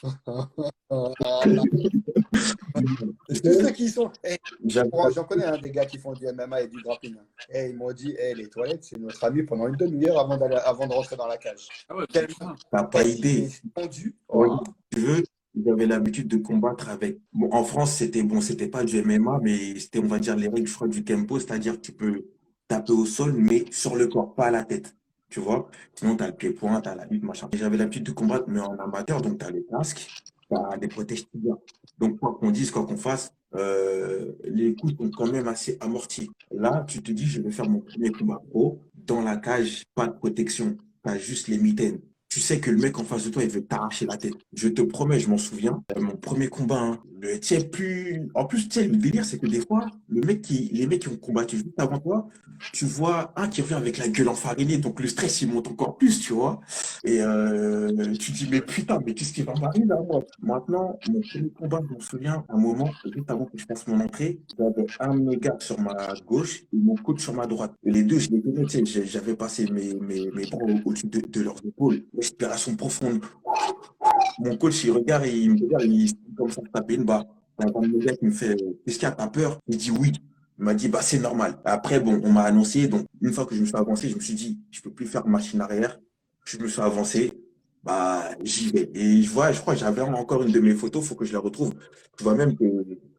Tous 3.29 3.43
ceux 3.43 3.71
qui 3.73 3.91
sont. 3.91 4.11
Eh, 4.25 4.39
j'en 4.65 5.25
connais 5.25 5.45
hein, 5.45 5.59
des 5.59 5.71
gars 5.71 5.85
qui 5.85 5.99
font 5.99 6.15
du 6.15 6.27
MMA 6.27 6.63
et 6.63 6.69
du 6.69 6.81
grappling. 6.83 7.15
Hein. 7.19 7.27
Eh, 7.51 7.69
ils 7.69 7.77
m'ont 7.77 7.93
dit 7.93 8.17
hey, 8.19 8.35
les 8.35 8.49
toilettes, 8.49 8.85
c'est 8.85 8.99
notre 8.99 9.23
ami 9.23 9.43
pendant 9.43 9.69
une 9.69 9.77
demi-heure 9.77 10.19
avant, 10.19 10.41
avant 10.41 10.87
de 10.87 10.93
rentrer 10.95 11.17
dans 11.17 11.27
la 11.27 11.37
cage. 11.37 11.69
Ah 11.89 11.97
ouais, 11.97 12.07
T'as 12.71 12.85
pas 12.85 13.05
idée. 13.05 13.51
Oh. 14.29 14.61
Tu 14.91 15.01
veux 15.01 15.23
j'avais 15.55 15.87
l'habitude 15.87 16.29
de 16.29 16.37
combattre 16.37 16.89
avec. 16.89 17.19
Bon, 17.33 17.49
en 17.53 17.65
France, 17.65 17.97
c'était 17.97 18.23
bon, 18.23 18.41
c'était 18.41 18.69
pas 18.69 18.85
du 18.85 19.03
MMA, 19.03 19.39
mais 19.43 19.79
c'était, 19.79 19.99
on 20.01 20.07
va 20.07 20.19
dire, 20.19 20.37
les 20.37 20.49
règles, 20.49 20.67
je 20.67 20.87
du 20.87 21.05
Kempo, 21.05 21.39
c'est-à-dire 21.39 21.81
tu 21.81 21.93
peux 21.93 22.27
taper 22.69 22.93
au 22.93 23.07
sol, 23.07 23.35
mais 23.37 23.65
sur 23.71 23.97
le 23.97 24.09
corps, 24.09 24.35
pas 24.35 24.47
à 24.47 24.51
la 24.51 24.65
tête. 24.65 24.97
Tu 25.29 25.41
vois 25.41 25.69
Sinon, 25.95 26.17
tu 26.17 26.25
as 26.25 26.29
le 26.29 26.35
pied-point, 26.35 26.81
tu 26.81 26.89
as 26.89 26.95
la 26.95 27.07
lutte, 27.07 27.25
machin. 27.25 27.49
J'avais 27.53 27.77
l'habitude 27.77 28.05
de 28.05 28.13
combattre, 28.13 28.45
mais 28.49 28.61
en 28.61 28.77
amateur, 28.79 29.21
donc 29.21 29.39
tu 29.39 29.45
as 29.45 29.51
les 29.51 29.65
casques, 29.65 30.09
tu 30.49 30.57
as 30.57 30.77
des 30.77 30.89
protèges. 30.89 31.27
Donc, 31.99 32.19
quoi 32.19 32.37
qu'on 32.39 32.51
dise, 32.51 32.71
quoi 32.71 32.87
qu'on 32.87 32.97
fasse, 32.97 33.33
euh, 33.55 34.33
les 34.45 34.75
coups 34.75 34.97
sont 34.97 35.11
quand 35.11 35.31
même 35.31 35.49
assez 35.49 35.77
amortis. 35.81 36.31
Là, 36.51 36.85
tu 36.89 37.03
te 37.03 37.13
dis, 37.13 37.27
je 37.27 37.41
vais 37.41 37.51
faire 37.51 37.69
mon 37.69 37.81
premier 37.81 38.11
combat 38.11 38.41
pro. 38.51 38.81
Dans 38.95 39.23
la 39.23 39.37
cage, 39.37 39.85
pas 39.95 40.07
de 40.07 40.13
protection. 40.13 40.77
Tu 41.05 41.11
as 41.11 41.19
juste 41.19 41.49
les 41.49 41.59
mitaines 41.59 42.01
tu 42.35 42.41
sais 42.41 42.59
que 42.59 42.69
le 42.69 42.79
mec 42.79 42.99
en 42.99 43.05
face 43.05 43.27
de 43.27 43.31
toi, 43.31 43.45
il 43.45 43.49
veut 43.49 43.65
t'arracher 43.65 44.07
la 44.07 44.17
tête. 44.17 44.35
Je 44.55 44.67
te 44.67 44.83
promets, 44.83 45.21
je 45.21 45.31
m'en 45.31 45.39
souviens, 45.39 45.85
mon 45.97 46.17
premier 46.17 46.49
combat, 46.49 46.81
hein, 46.81 46.99
le, 47.21 47.71
plus... 47.71 48.29
En 48.35 48.45
plus, 48.45 48.69
tu 48.69 48.81
sais, 48.81 48.89
le 48.89 48.97
délire, 48.97 49.25
c'est 49.25 49.39
que 49.39 49.47
des 49.47 49.61
fois, 49.61 49.87
le 50.09 50.21
mec 50.21 50.43
qui, 50.43 50.69
les 50.73 50.89
mecs 50.89 51.03
qui 51.03 51.09
ont 51.09 51.17
combattu 51.17 51.59
juste 51.59 51.79
avant 51.79 52.01
toi, 52.01 52.27
tu 52.73 52.87
vois 52.87 53.33
un 53.37 53.49
qui 53.49 53.63
revient 53.63 53.75
avec 53.75 53.99
la 53.99 54.09
gueule 54.09 54.29
enfarinée, 54.29 54.79
donc 54.79 55.01
le 55.01 55.07
stress, 55.07 55.43
il 55.43 55.49
monte 55.53 55.69
encore 55.69 55.97
plus, 55.97 56.21
tu 56.21 56.33
vois. 56.33 56.61
Et 57.05 57.21
euh, 57.21 58.15
tu 58.19 58.33
dis, 58.33 58.49
mais 58.51 58.61
putain, 58.61 58.99
mais 59.07 59.15
qu'est-ce 59.15 59.33
qui 59.33 59.43
va 59.43 59.55
m'arriver 59.55 59.87
là, 59.87 60.01
moi? 60.03 60.25
Maintenant, 60.41 60.99
mon 61.09 61.21
premier 61.21 61.51
combat, 61.51 61.81
je 61.89 61.95
me 61.95 62.01
souviens, 62.01 62.45
un 62.49 62.59
moment, 62.59 62.91
juste 63.05 63.31
avant 63.31 63.45
que 63.45 63.57
je 63.57 63.65
fasse 63.65 63.87
mon 63.87 64.01
entrée, 64.01 64.41
j'avais 64.59 64.87
un 64.99 65.15
méga 65.15 65.57
sur 65.61 65.81
ma 65.81 65.95
gauche 66.27 66.63
et 66.73 66.77
mon 66.77 66.97
coude 66.97 67.21
sur 67.21 67.33
ma 67.33 67.47
droite. 67.47 67.75
Les 67.85 68.03
deux, 68.03 68.19
je 68.19 68.31
les 68.31 68.43
connais, 68.43 68.67
j'avais 68.85 69.37
passé 69.37 69.67
mes, 69.71 69.95
mes, 69.95 70.31
mes 70.33 70.47
bras 70.47 70.65
au-dessus 70.85 71.07
de, 71.07 71.21
de 71.21 71.41
leurs 71.43 71.65
épaules. 71.65 72.03
Respiration 72.25 72.75
profonde. 72.75 73.21
Mon 74.39 74.57
coach, 74.57 74.83
il 74.85 74.93
regarde 74.93 75.27
et 75.27 75.31
il 75.31 75.53
me 75.53 75.61
regarde, 75.61 75.85
il 75.85 76.11
comme 76.35 76.51
ça 76.51 76.63
taper 76.73 76.95
une 76.95 77.05
barre. 77.05 77.27
Qui 77.59 78.25
me 78.25 78.31
fait 78.31 78.57
Est-ce 78.87 78.95
qu'il 78.95 79.03
y 79.03 79.05
a 79.05 79.13
pas 79.13 79.29
peur? 79.29 79.61
Il 79.69 79.77
dit 79.77 79.91
oui. 79.91 80.13
Il 80.59 80.65
m'a 80.65 80.73
dit 80.73 80.89
bah 80.89 81.03
c'est 81.03 81.19
normal. 81.19 81.59
Après, 81.67 82.01
bon, 82.01 82.21
on 82.25 82.33
m'a 82.33 82.45
annoncé. 82.45 82.89
Donc, 82.89 83.05
une 83.21 83.33
fois 83.33 83.45
que 83.45 83.55
je 83.55 83.61
me 83.61 83.67
suis 83.67 83.77
avancé, 83.77 84.09
je 84.09 84.17
me 84.17 84.21
suis 84.21 84.33
dit 84.33 84.59
je 84.71 84.81
peux 84.81 84.91
plus 84.91 85.05
faire 85.07 85.27
machine 85.27 85.61
arrière. 85.61 86.01
Je 86.47 86.57
me 86.57 86.67
suis 86.67 86.81
avancé. 86.81 87.33
Bah, 87.83 88.31
j'y 88.43 88.71
vais. 88.71 88.91
Et 88.95 89.21
je 89.21 89.29
vois, 89.29 89.53
je 89.53 89.61
crois 89.61 89.75
j'avais 89.75 90.01
encore 90.01 90.43
une 90.45 90.53
de 90.53 90.61
mes 90.61 90.75
photos, 90.75 91.07
faut 91.07 91.15
que 91.15 91.27
je 91.27 91.35
la 91.35 91.41
retrouve. 91.41 91.75
Tu 92.17 92.25
vois 92.25 92.35
même 92.35 92.57
que, 92.57 92.65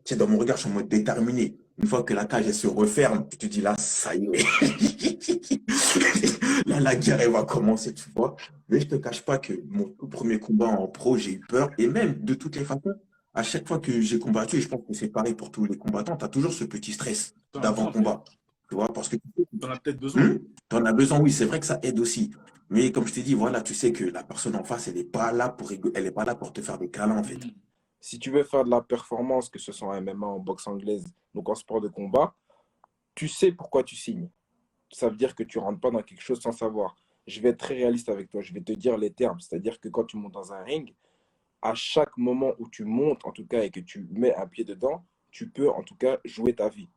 sais, 0.03 0.15
dans 0.15 0.27
mon 0.27 0.39
regard, 0.39 0.57
je 0.57 0.63
suis 0.63 0.71
en 0.71 0.73
mode 0.73 0.87
déterminé. 0.87 1.55
Une 1.77 1.87
fois 1.87 2.01
que 2.01 2.15
la 2.15 2.25
cage 2.25 2.45
elle 2.47 2.53
se 2.53 2.67
referme, 2.67 3.27
tu 3.29 3.37
te 3.37 3.45
dis 3.45 3.61
là, 3.61 3.75
ça 3.77 4.15
y 4.15 4.27
est. 4.33 4.45
là, 6.75 6.91
la 6.91 6.95
guerre, 6.95 7.21
elle 7.21 7.31
va 7.31 7.43
commencer, 7.43 7.93
tu 7.93 8.09
vois. 8.15 8.35
Mais 8.69 8.79
je 8.79 8.87
te 8.87 8.95
cache 8.95 9.23
pas 9.23 9.37
que 9.37 9.53
mon 9.69 9.85
tout 9.85 10.07
premier 10.07 10.39
combat 10.39 10.67
en 10.67 10.87
pro, 10.87 11.17
j'ai 11.17 11.33
eu 11.33 11.39
peur. 11.47 11.69
Et 11.77 11.87
même, 11.87 12.23
de 12.23 12.33
toutes 12.33 12.55
les 12.55 12.63
façons, 12.63 12.93
à 13.33 13.43
chaque 13.43 13.67
fois 13.67 13.79
que 13.79 14.01
j'ai 14.01 14.19
combattu, 14.19 14.57
et 14.57 14.61
je 14.61 14.67
pense 14.67 14.81
que 14.87 14.93
c'est 14.93 15.09
pareil 15.09 15.33
pour 15.33 15.51
tous 15.51 15.65
les 15.65 15.77
combattants, 15.77 16.15
tu 16.15 16.25
as 16.25 16.29
toujours 16.29 16.53
ce 16.53 16.63
petit 16.63 16.93
stress 16.93 17.35
d'avant-combat. 17.53 18.23
Tu 18.69 18.75
vois, 18.75 18.91
parce 18.91 19.09
que 19.09 19.17
tu 19.17 19.65
en 19.65 19.69
as 19.69 19.79
peut-être 19.79 19.99
besoin. 19.99 20.23
Hmm? 20.23 20.39
tu 20.69 20.75
en 20.75 20.85
as 20.85 20.93
besoin, 20.93 21.19
oui, 21.19 21.31
c'est 21.31 21.45
vrai 21.45 21.59
que 21.59 21.65
ça 21.65 21.79
aide 21.83 21.99
aussi. 21.99 22.31
Mais 22.69 22.91
comme 22.91 23.05
je 23.05 23.13
t'ai 23.13 23.21
dit, 23.21 23.35
voilà, 23.35 23.61
tu 23.61 23.75
sais 23.75 23.91
que 23.91 24.05
la 24.05 24.23
personne 24.23 24.55
en 24.55 24.63
face, 24.63 24.87
elle 24.87 24.95
n'est 24.95 25.03
pas 25.03 25.31
là 25.31 25.49
pour 25.49 25.71
elle 25.71 26.05
est 26.05 26.11
pas 26.11 26.25
là 26.25 26.33
pour 26.33 26.51
te 26.51 26.61
faire 26.61 26.79
des 26.79 26.89
câlins, 26.89 27.17
en 27.17 27.23
fait. 27.23 27.35
Hmm. 27.35 27.51
Si 27.99 28.19
tu 28.19 28.31
veux 28.31 28.43
faire 28.43 28.63
de 28.63 28.69
la 28.69 28.81
performance, 28.81 29.49
que 29.49 29.59
ce 29.59 29.71
soit 29.71 29.89
en 29.89 30.01
MMA, 30.01 30.27
en 30.27 30.39
boxe 30.39 30.67
anglaise, 30.67 31.05
donc 31.33 31.49
en 31.49 31.55
sport 31.55 31.81
de 31.81 31.87
combat, 31.87 32.35
tu 33.15 33.27
sais 33.27 33.51
pourquoi 33.51 33.83
tu 33.83 33.95
signes. 33.95 34.29
Ça 34.95 35.09
veut 35.09 35.17
dire 35.17 35.35
que 35.35 35.43
tu 35.43 35.59
rentres 35.59 35.81
pas 35.81 35.91
dans 35.91 36.01
quelque 36.01 36.21
chose 36.21 36.39
sans 36.39 36.53
savoir. 36.53 36.95
Je 37.27 37.41
vais 37.41 37.49
être 37.49 37.57
très 37.57 37.73
réaliste 37.73 38.07
avec 38.07 38.29
toi. 38.29 38.41
Je 38.41 38.53
vais 38.53 38.61
te 38.61 38.71
dire 38.71 38.97
les 38.97 39.11
termes. 39.11 39.41
C'est-à-dire 39.41 39.77
que 39.81 39.89
quand 39.89 40.05
tu 40.05 40.15
montes 40.15 40.31
dans 40.31 40.53
un 40.53 40.63
ring, 40.63 40.95
à 41.61 41.73
chaque 41.75 42.15
moment 42.17 42.53
où 42.59 42.69
tu 42.69 42.85
montes, 42.85 43.25
en 43.25 43.31
tout 43.31 43.45
cas, 43.45 43.63
et 43.63 43.71
que 43.71 43.81
tu 43.81 44.07
mets 44.09 44.33
un 44.35 44.47
pied 44.47 44.63
dedans, 44.63 45.03
tu 45.31 45.49
peux, 45.49 45.69
en 45.69 45.83
tout 45.83 45.97
cas, 45.97 46.19
jouer 46.23 46.55
ta 46.55 46.69
vie. 46.69 46.87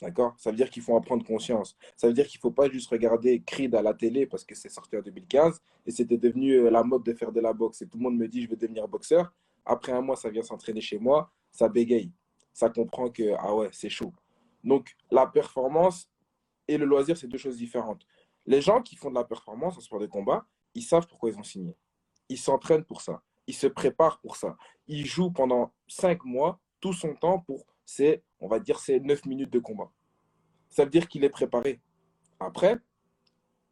D'accord? 0.00 0.36
Ça 0.38 0.50
veut 0.50 0.56
dire 0.56 0.70
qu'il 0.70 0.84
faut 0.84 0.94
en 0.94 1.00
prendre 1.00 1.26
conscience. 1.26 1.76
Ça 1.96 2.06
veut 2.06 2.12
dire 2.12 2.28
qu'il 2.28 2.38
ne 2.38 2.42
faut 2.42 2.52
pas 2.52 2.70
juste 2.70 2.88
regarder 2.88 3.42
Creed 3.42 3.74
à 3.74 3.82
la 3.82 3.92
télé 3.92 4.26
parce 4.26 4.44
que 4.44 4.54
c'est 4.54 4.68
sorti 4.68 4.96
en 4.96 5.02
2015 5.02 5.60
et 5.86 5.90
c'était 5.90 6.16
devenu 6.16 6.52
euh, 6.52 6.70
la 6.70 6.84
mode 6.84 7.02
de 7.02 7.12
faire 7.12 7.32
de 7.32 7.40
la 7.40 7.52
boxe. 7.52 7.82
Et 7.82 7.88
tout 7.88 7.98
le 7.98 8.04
monde 8.04 8.18
me 8.18 8.28
dit, 8.28 8.42
je 8.42 8.48
veux 8.48 8.56
devenir 8.56 8.86
boxeur. 8.86 9.32
Après 9.64 9.90
un 9.90 10.00
mois, 10.00 10.14
ça 10.14 10.30
vient 10.30 10.42
s'entraîner 10.42 10.80
chez 10.80 11.00
moi, 11.00 11.28
ça 11.50 11.68
bégaye. 11.68 12.12
Ça 12.52 12.70
comprend 12.70 13.10
que, 13.10 13.34
ah 13.36 13.52
ouais, 13.52 13.68
c'est 13.72 13.90
chaud. 13.90 14.12
Donc, 14.62 14.94
la 15.10 15.26
performance 15.26 16.09
et 16.72 16.78
le 16.78 16.86
loisir, 16.86 17.16
c'est 17.16 17.28
deux 17.28 17.38
choses 17.38 17.56
différentes. 17.56 18.06
Les 18.46 18.60
gens 18.60 18.80
qui 18.82 18.96
font 18.96 19.10
de 19.10 19.14
la 19.14 19.24
performance 19.24 19.76
en 19.76 19.80
sport 19.80 20.00
de 20.00 20.06
combat, 20.06 20.46
ils 20.74 20.82
savent 20.82 21.06
pourquoi 21.06 21.30
ils 21.30 21.38
ont 21.38 21.42
signé. 21.42 21.76
Ils 22.28 22.38
s'entraînent 22.38 22.84
pour 22.84 23.00
ça 23.00 23.22
il 23.50 23.54
se 23.54 23.66
prépare 23.66 24.20
pour 24.20 24.36
ça. 24.36 24.56
Il 24.86 25.04
joue 25.06 25.32
pendant 25.32 25.72
cinq 25.88 26.24
mois, 26.24 26.60
tout 26.80 26.92
son 26.92 27.14
temps 27.16 27.40
pour 27.40 27.66
ces, 27.84 28.22
on 28.38 28.48
neuf 28.48 29.26
minutes 29.26 29.52
de 29.52 29.58
combat. 29.58 29.90
Ça 30.68 30.84
veut 30.84 30.90
dire 30.90 31.08
qu'il 31.08 31.24
est 31.24 31.30
préparé. 31.30 31.80
Après, 32.38 32.78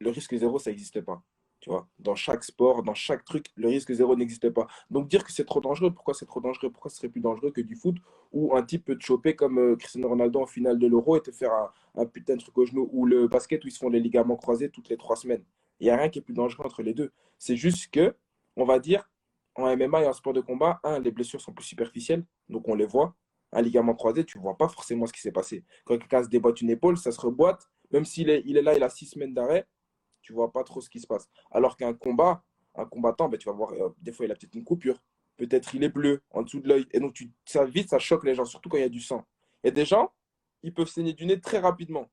le 0.00 0.10
risque 0.10 0.36
zéro, 0.36 0.58
ça 0.58 0.70
n'existe 0.70 1.00
pas. 1.02 1.22
Tu 1.60 1.70
vois, 1.70 1.88
dans 1.98 2.14
chaque 2.14 2.44
sport, 2.44 2.84
dans 2.84 2.94
chaque 2.94 3.24
truc, 3.24 3.46
le 3.56 3.68
risque 3.68 3.92
zéro 3.92 4.14
n'existe 4.14 4.48
pas. 4.50 4.68
Donc 4.90 5.08
dire 5.08 5.24
que 5.24 5.32
c'est 5.32 5.44
trop 5.44 5.60
dangereux, 5.60 5.92
pourquoi 5.92 6.14
c'est 6.14 6.26
trop 6.26 6.40
dangereux 6.40 6.70
Pourquoi 6.70 6.90
ce 6.90 6.98
serait 6.98 7.08
plus 7.08 7.20
dangereux 7.20 7.50
que 7.50 7.60
du 7.60 7.74
foot 7.74 7.96
où 8.32 8.54
un 8.54 8.62
type 8.62 8.84
peut 8.84 8.96
te 8.96 9.04
choper 9.04 9.34
comme 9.34 9.58
euh, 9.58 9.76
Cristiano 9.76 10.08
Ronaldo 10.08 10.40
en 10.40 10.46
finale 10.46 10.78
de 10.78 10.86
l'Euro 10.86 11.16
et 11.16 11.20
te 11.20 11.30
faire 11.30 11.52
un, 11.96 12.06
putain 12.06 12.36
de 12.36 12.40
truc 12.40 12.56
au 12.58 12.66
genou 12.66 12.88
ou 12.92 13.06
le 13.06 13.26
basket 13.26 13.64
où 13.64 13.68
ils 13.68 13.72
se 13.72 13.78
font 13.78 13.88
les 13.88 14.00
ligaments 14.00 14.36
croisés 14.36 14.70
toutes 14.70 14.88
les 14.88 14.96
trois 14.96 15.16
semaines. 15.16 15.42
Il 15.80 15.84
n'y 15.84 15.90
a 15.90 15.96
rien 15.96 16.08
qui 16.08 16.18
est 16.18 16.22
plus 16.22 16.34
dangereux 16.34 16.64
entre 16.64 16.82
les 16.82 16.94
deux. 16.94 17.12
C'est 17.38 17.56
juste 17.56 17.90
que, 17.90 18.14
on 18.56 18.64
va 18.64 18.78
dire, 18.78 19.10
en 19.54 19.74
MMA 19.76 20.02
et 20.02 20.06
en 20.06 20.12
sport 20.12 20.32
de 20.32 20.40
combat, 20.40 20.80
un, 20.84 20.98
les 21.00 21.10
blessures 21.10 21.40
sont 21.40 21.52
plus 21.52 21.64
superficielles, 21.64 22.24
donc 22.48 22.68
on 22.68 22.74
les 22.74 22.86
voit. 22.86 23.14
Un 23.52 23.62
ligament 23.62 23.94
croisé, 23.94 24.24
tu 24.24 24.38
ne 24.38 24.42
vois 24.42 24.56
pas 24.56 24.68
forcément 24.68 25.06
ce 25.06 25.12
qui 25.12 25.20
s'est 25.20 25.32
passé. 25.32 25.64
Quand 25.84 25.98
quelqu'un 25.98 26.22
se 26.22 26.28
déboîte 26.28 26.60
une 26.60 26.70
épaule, 26.70 26.98
ça 26.98 27.12
se 27.12 27.20
reboîte, 27.20 27.68
Même 27.90 28.04
s'il 28.04 28.28
est, 28.28 28.46
est 28.46 28.62
là, 28.62 28.76
il 28.76 28.82
a 28.82 28.90
six 28.90 29.06
semaines 29.06 29.32
d'arrêt, 29.32 29.66
tu 30.28 30.34
vois 30.34 30.52
pas 30.52 30.62
trop 30.62 30.82
ce 30.82 30.90
qui 30.90 31.00
se 31.00 31.06
passe. 31.06 31.26
Alors 31.50 31.74
qu'un 31.74 31.94
combat, 31.94 32.44
un 32.74 32.84
combattant, 32.84 33.30
ben, 33.30 33.38
tu 33.38 33.48
vas 33.48 33.54
voir, 33.54 33.72
euh, 33.72 33.88
des 34.02 34.12
fois, 34.12 34.26
il 34.26 34.30
a 34.30 34.34
peut-être 34.34 34.54
une 34.54 34.62
coupure. 34.62 35.02
Peut-être 35.38 35.74
il 35.74 35.82
est 35.82 35.88
bleu 35.88 36.20
en 36.32 36.42
dessous 36.42 36.60
de 36.60 36.68
l'œil. 36.68 36.86
Et 36.90 37.00
donc, 37.00 37.14
tu, 37.14 37.32
ça 37.46 37.64
vite, 37.64 37.88
ça 37.88 37.98
choque 37.98 38.24
les 38.24 38.34
gens, 38.34 38.44
surtout 38.44 38.68
quand 38.68 38.76
il 38.76 38.82
y 38.82 38.84
a 38.84 38.90
du 38.90 39.00
sang. 39.00 39.26
Et 39.64 39.70
des 39.70 39.86
gens, 39.86 40.12
ils 40.62 40.74
peuvent 40.74 40.88
saigner 40.88 41.14
du 41.14 41.24
nez 41.24 41.40
très 41.40 41.60
rapidement. 41.60 42.10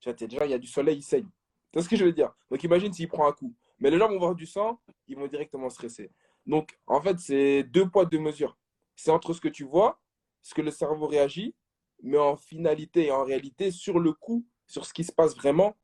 Tu 0.00 0.08
vois, 0.08 0.14
déjà, 0.14 0.44
il 0.44 0.50
y 0.50 0.54
a 0.54 0.58
du 0.58 0.66
soleil, 0.66 0.96
il 0.96 1.02
saigne. 1.02 1.28
Tu 1.70 1.78
vois 1.78 1.84
ce 1.84 1.88
que 1.88 1.94
je 1.94 2.04
veux 2.04 2.12
dire? 2.12 2.34
Donc, 2.50 2.64
imagine 2.64 2.92
s'il 2.92 3.06
prend 3.06 3.28
un 3.28 3.32
coup. 3.32 3.54
Mais 3.78 3.88
les 3.88 3.98
gens 3.98 4.08
vont 4.08 4.18
voir 4.18 4.34
du 4.34 4.46
sang, 4.46 4.80
ils 5.06 5.16
vont 5.16 5.28
directement 5.28 5.70
stresser. 5.70 6.10
Donc, 6.46 6.76
en 6.88 7.00
fait, 7.00 7.20
c'est 7.20 7.62
deux 7.62 7.88
poids, 7.88 8.06
deux 8.06 8.18
mesures. 8.18 8.58
C'est 8.96 9.12
entre 9.12 9.32
ce 9.34 9.40
que 9.40 9.48
tu 9.48 9.62
vois, 9.62 10.00
ce 10.40 10.52
que 10.52 10.62
le 10.62 10.72
cerveau 10.72 11.06
réagit, 11.06 11.54
mais 12.02 12.18
en 12.18 12.36
finalité 12.36 13.06
et 13.06 13.12
en 13.12 13.22
réalité, 13.22 13.70
sur 13.70 14.00
le 14.00 14.12
coup, 14.12 14.44
sur 14.66 14.84
ce 14.84 14.92
qui 14.92 15.04
se 15.04 15.12
passe 15.12 15.36
vraiment, 15.36 15.76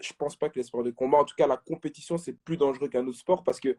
je 0.00 0.12
pense 0.14 0.36
pas 0.36 0.48
que 0.48 0.58
les 0.58 0.64
sports 0.64 0.82
de 0.82 0.90
combat, 0.90 1.18
en 1.18 1.24
tout 1.24 1.34
cas 1.36 1.46
la 1.46 1.56
compétition, 1.56 2.18
c'est 2.18 2.32
plus 2.32 2.56
dangereux 2.56 2.88
qu'un 2.88 3.06
autre 3.06 3.18
sport 3.18 3.44
parce 3.44 3.60
que 3.60 3.76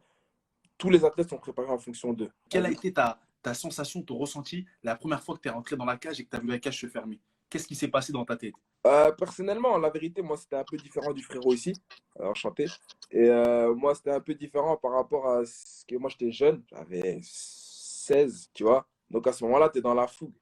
tous 0.78 0.90
les 0.90 1.04
athlètes 1.06 1.30
sont 1.30 1.38
préparés 1.38 1.70
en 1.70 1.78
fonction 1.78 2.13
d'eux. 2.13 2.32
Quelle 2.50 2.66
a 2.66 2.72
été 2.72 2.94
ta, 2.94 3.20
ta 3.42 3.54
sensation, 3.54 4.01
ton 4.01 4.18
ressenti 4.18 4.66
la 4.84 4.96
première 4.96 5.24
fois 5.24 5.36
que 5.36 5.42
tu 5.42 5.48
es 5.48 5.51
rentré 5.51 5.75
dans 5.75 5.86
la 5.86 5.98
cage 5.98 6.20
et 6.20 6.25
que 6.25 6.30
tu 6.30 6.38
as 6.38 6.40
vu 6.40 6.48
la 6.48 6.60
cage 6.60 6.80
se 6.80 6.88
fermer? 6.88 7.20
Qu'est-ce 7.50 7.68
qui 7.68 7.75
s'est 7.75 7.90
passé 7.90 8.13
dans 8.13 8.24
ta 8.24 8.38
tête? 8.38 8.54
Euh, 8.88 9.12
Personnellement, 9.12 9.78
la 9.78 9.90
vérité, 9.90 10.22
moi, 10.22 10.38
c'était 10.38 10.56
un 10.56 10.63
peu 10.63 10.78
différent 10.78 11.12
du 11.12 11.22
frérot 11.22 11.54
ici, 11.54 11.74
enchanté. 12.20 12.66
Et 13.12 13.30
euh, 13.30 13.75
moi, 13.75 13.94
c'était 13.94 14.12
un 14.12 14.22
peu 14.22 14.34
différent 14.34 14.78
par 14.78 14.94
rapport 14.94 15.28
à 15.28 15.46
ce 15.46 15.86
que 15.86 15.96
moi, 15.98 16.10
j'étais 16.10 16.32
jeune, 16.32 16.63
j'avais 16.72 17.20
16, 17.22 18.50
tu 18.54 18.63
vois. 18.63 18.88
Donc 19.10 19.28
à 19.28 19.34
ce 19.34 19.44
moment-là, 19.44 19.70
tu 19.70 19.80
es 19.80 19.82
dans 19.82 19.94
la 19.94 20.08
fougue. 20.08 20.34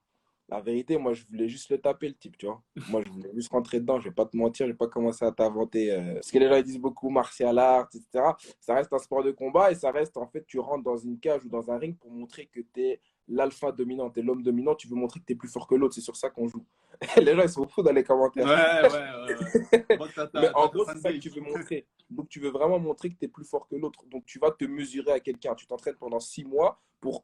La 0.52 0.62
vérité, 0.62 0.98
moi, 0.98 1.14
je 1.14 1.24
voulais 1.26 1.48
juste 1.48 1.70
le 1.70 1.78
taper, 1.78 2.08
le 2.08 2.16
type, 2.16 2.36
tu 2.36 2.48
vois. 2.48 2.62
Moi, 2.90 3.04
je 3.06 3.12
voulais 3.12 3.30
juste 3.36 3.52
rentrer 3.52 3.80
dedans. 3.80 4.00
Je 4.00 4.10
vais 4.10 4.16
pas 4.16 4.26
te 4.26 4.36
mentir, 4.36 4.66
je 4.66 4.72
vais 4.72 4.78
pas 4.78 4.88
commencer 4.88 5.24
à 5.24 5.32
t'inventer. 5.32 5.92
Euh, 5.92 6.16
parce 6.16 6.32
que 6.32 6.40
les 6.40 6.48
gens, 6.48 6.56
ils 6.56 6.64
disent 6.64 6.80
beaucoup 6.80 7.10
martial 7.10 7.58
art, 7.60 7.88
etc. 7.94 8.32
Ça 8.60 8.74
reste 8.74 8.92
un 8.92 8.98
sport 8.98 9.24
de 9.24 9.32
combat 9.32 9.72
et 9.72 9.76
ça 9.76 9.92
reste, 9.92 10.18
en 10.18 10.26
fait, 10.26 10.44
tu 10.48 10.58
rentres 10.58 10.84
dans 10.84 10.98
une 10.98 11.20
cage 11.20 11.46
ou 11.46 11.50
dans 11.50 11.70
un 11.70 11.78
ring 11.78 11.96
pour 12.00 12.10
montrer 12.10 12.48
que 12.48 12.62
tu 12.62 12.82
es 12.82 13.00
l'alpha 13.28 13.72
dominant, 13.72 14.10
tu 14.10 14.22
es 14.22 14.24
l'homme 14.24 14.42
dominant. 14.42 14.74
Tu 14.74 14.88
veux 14.88 14.96
montrer 14.96 15.20
que 15.20 15.26
tu 15.26 15.34
es 15.34 15.36
plus 15.36 15.50
fort 15.50 15.68
que 15.68 15.76
l'autre. 15.76 15.94
C'est 15.94 16.02
sur 16.02 16.16
ça 16.16 16.32
qu'on 16.32 16.48
joue. 16.48 16.66
les 17.18 17.36
gens, 17.36 17.44
ils 17.44 17.50
sont 17.50 17.68
fous 17.68 17.84
dans 17.84 17.94
les 17.94 18.04
commentaires. 18.04 18.46
Ouais, 18.48 18.90
ouais, 18.90 19.38
ouais. 19.72 19.86
Mais 20.34 20.50
en 20.56 20.68
gros, 20.68 20.86
c'est 20.86 21.00
ça 21.00 21.14
que 21.14 21.18
tu 21.18 21.30
veux 21.30 21.42
montrer. 21.58 21.86
Donc, 22.10 22.28
tu 22.28 22.40
veux 22.40 22.50
vraiment 22.50 22.80
montrer 22.80 23.12
que 23.12 23.20
tu 23.20 23.26
es 23.26 23.28
plus 23.28 23.46
fort 23.46 23.68
que 23.68 23.76
l'autre. 23.76 24.04
Donc, 24.08 24.26
tu 24.26 24.40
vas 24.40 24.50
te 24.50 24.66
mesurer 24.66 25.12
à 25.12 25.20
quelqu'un. 25.20 25.54
Tu 25.54 25.68
t'entraînes 25.68 25.96
pendant 25.96 26.20
six 26.20 26.44
mois 26.44 26.82
pour 27.00 27.24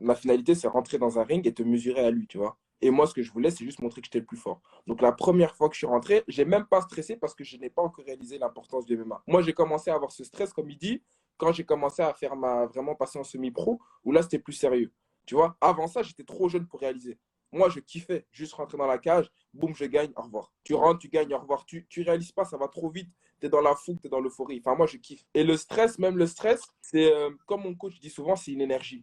ma 0.00 0.14
finalité, 0.14 0.54
c'est 0.54 0.68
rentrer 0.68 0.98
dans 0.98 1.18
un 1.18 1.24
ring 1.24 1.46
et 1.46 1.54
te 1.54 1.62
mesurer 1.62 2.04
à 2.04 2.10
lui, 2.10 2.26
tu 2.26 2.38
vois. 2.38 2.58
Et 2.80 2.90
moi, 2.90 3.06
ce 3.06 3.14
que 3.14 3.22
je 3.22 3.32
voulais, 3.32 3.50
c'est 3.50 3.64
juste 3.64 3.80
montrer 3.80 4.00
que 4.00 4.06
j'étais 4.06 4.20
le 4.20 4.24
plus 4.24 4.36
fort. 4.36 4.60
Donc, 4.86 5.00
la 5.00 5.12
première 5.12 5.56
fois 5.56 5.68
que 5.68 5.74
je 5.74 5.78
suis 5.78 5.86
rentré, 5.86 6.22
j'ai 6.28 6.44
même 6.44 6.66
pas 6.66 6.80
stressé 6.80 7.16
parce 7.16 7.34
que 7.34 7.42
je 7.42 7.56
n'ai 7.56 7.70
pas 7.70 7.82
encore 7.82 8.04
réalisé 8.04 8.38
l'importance 8.38 8.86
du 8.86 8.96
MMA. 8.96 9.22
Moi, 9.26 9.42
j'ai 9.42 9.52
commencé 9.52 9.90
à 9.90 9.94
avoir 9.94 10.12
ce 10.12 10.22
stress, 10.22 10.52
comme 10.52 10.70
il 10.70 10.78
dit, 10.78 11.02
quand 11.36 11.52
j'ai 11.52 11.64
commencé 11.64 12.02
à 12.02 12.14
faire 12.14 12.36
ma 12.36 12.66
vraiment 12.66 12.94
passer 12.94 13.18
en 13.18 13.24
semi-pro, 13.24 13.80
où 14.04 14.12
là, 14.12 14.22
c'était 14.22 14.38
plus 14.38 14.52
sérieux. 14.52 14.92
Tu 15.26 15.34
vois, 15.34 15.56
avant 15.60 15.88
ça, 15.88 16.02
j'étais 16.02 16.24
trop 16.24 16.48
jeune 16.48 16.66
pour 16.66 16.80
réaliser. 16.80 17.18
Moi, 17.50 17.68
je 17.68 17.80
kiffais 17.80 18.26
juste 18.30 18.52
rentrer 18.54 18.76
dans 18.76 18.86
la 18.86 18.98
cage, 18.98 19.30
boum, 19.54 19.74
je 19.74 19.86
gagne, 19.86 20.12
au 20.16 20.22
revoir. 20.22 20.52
Tu 20.64 20.74
rentres, 20.74 21.00
tu 21.00 21.08
gagnes, 21.08 21.34
au 21.34 21.38
revoir. 21.38 21.64
Tu, 21.64 21.86
tu 21.88 22.02
réalises 22.02 22.32
pas, 22.32 22.44
ça 22.44 22.56
va 22.58 22.68
trop 22.68 22.90
vite. 22.90 23.10
Tu 23.40 23.46
es 23.46 23.48
dans 23.48 23.60
la 23.60 23.74
fougue, 23.74 24.00
tu 24.00 24.06
es 24.06 24.10
dans 24.10 24.20
l'euphorie. 24.20 24.60
Enfin, 24.64 24.76
moi, 24.76 24.86
je 24.86 24.98
kiffe. 24.98 25.24
Et 25.34 25.44
le 25.44 25.56
stress, 25.56 25.98
même 25.98 26.16
le 26.16 26.26
stress, 26.26 26.60
c'est 26.82 27.12
euh, 27.12 27.30
comme 27.46 27.62
mon 27.62 27.74
coach 27.74 27.98
dit 28.00 28.10
souvent, 28.10 28.36
c'est 28.36 28.52
une 28.52 28.60
énergie. 28.60 29.02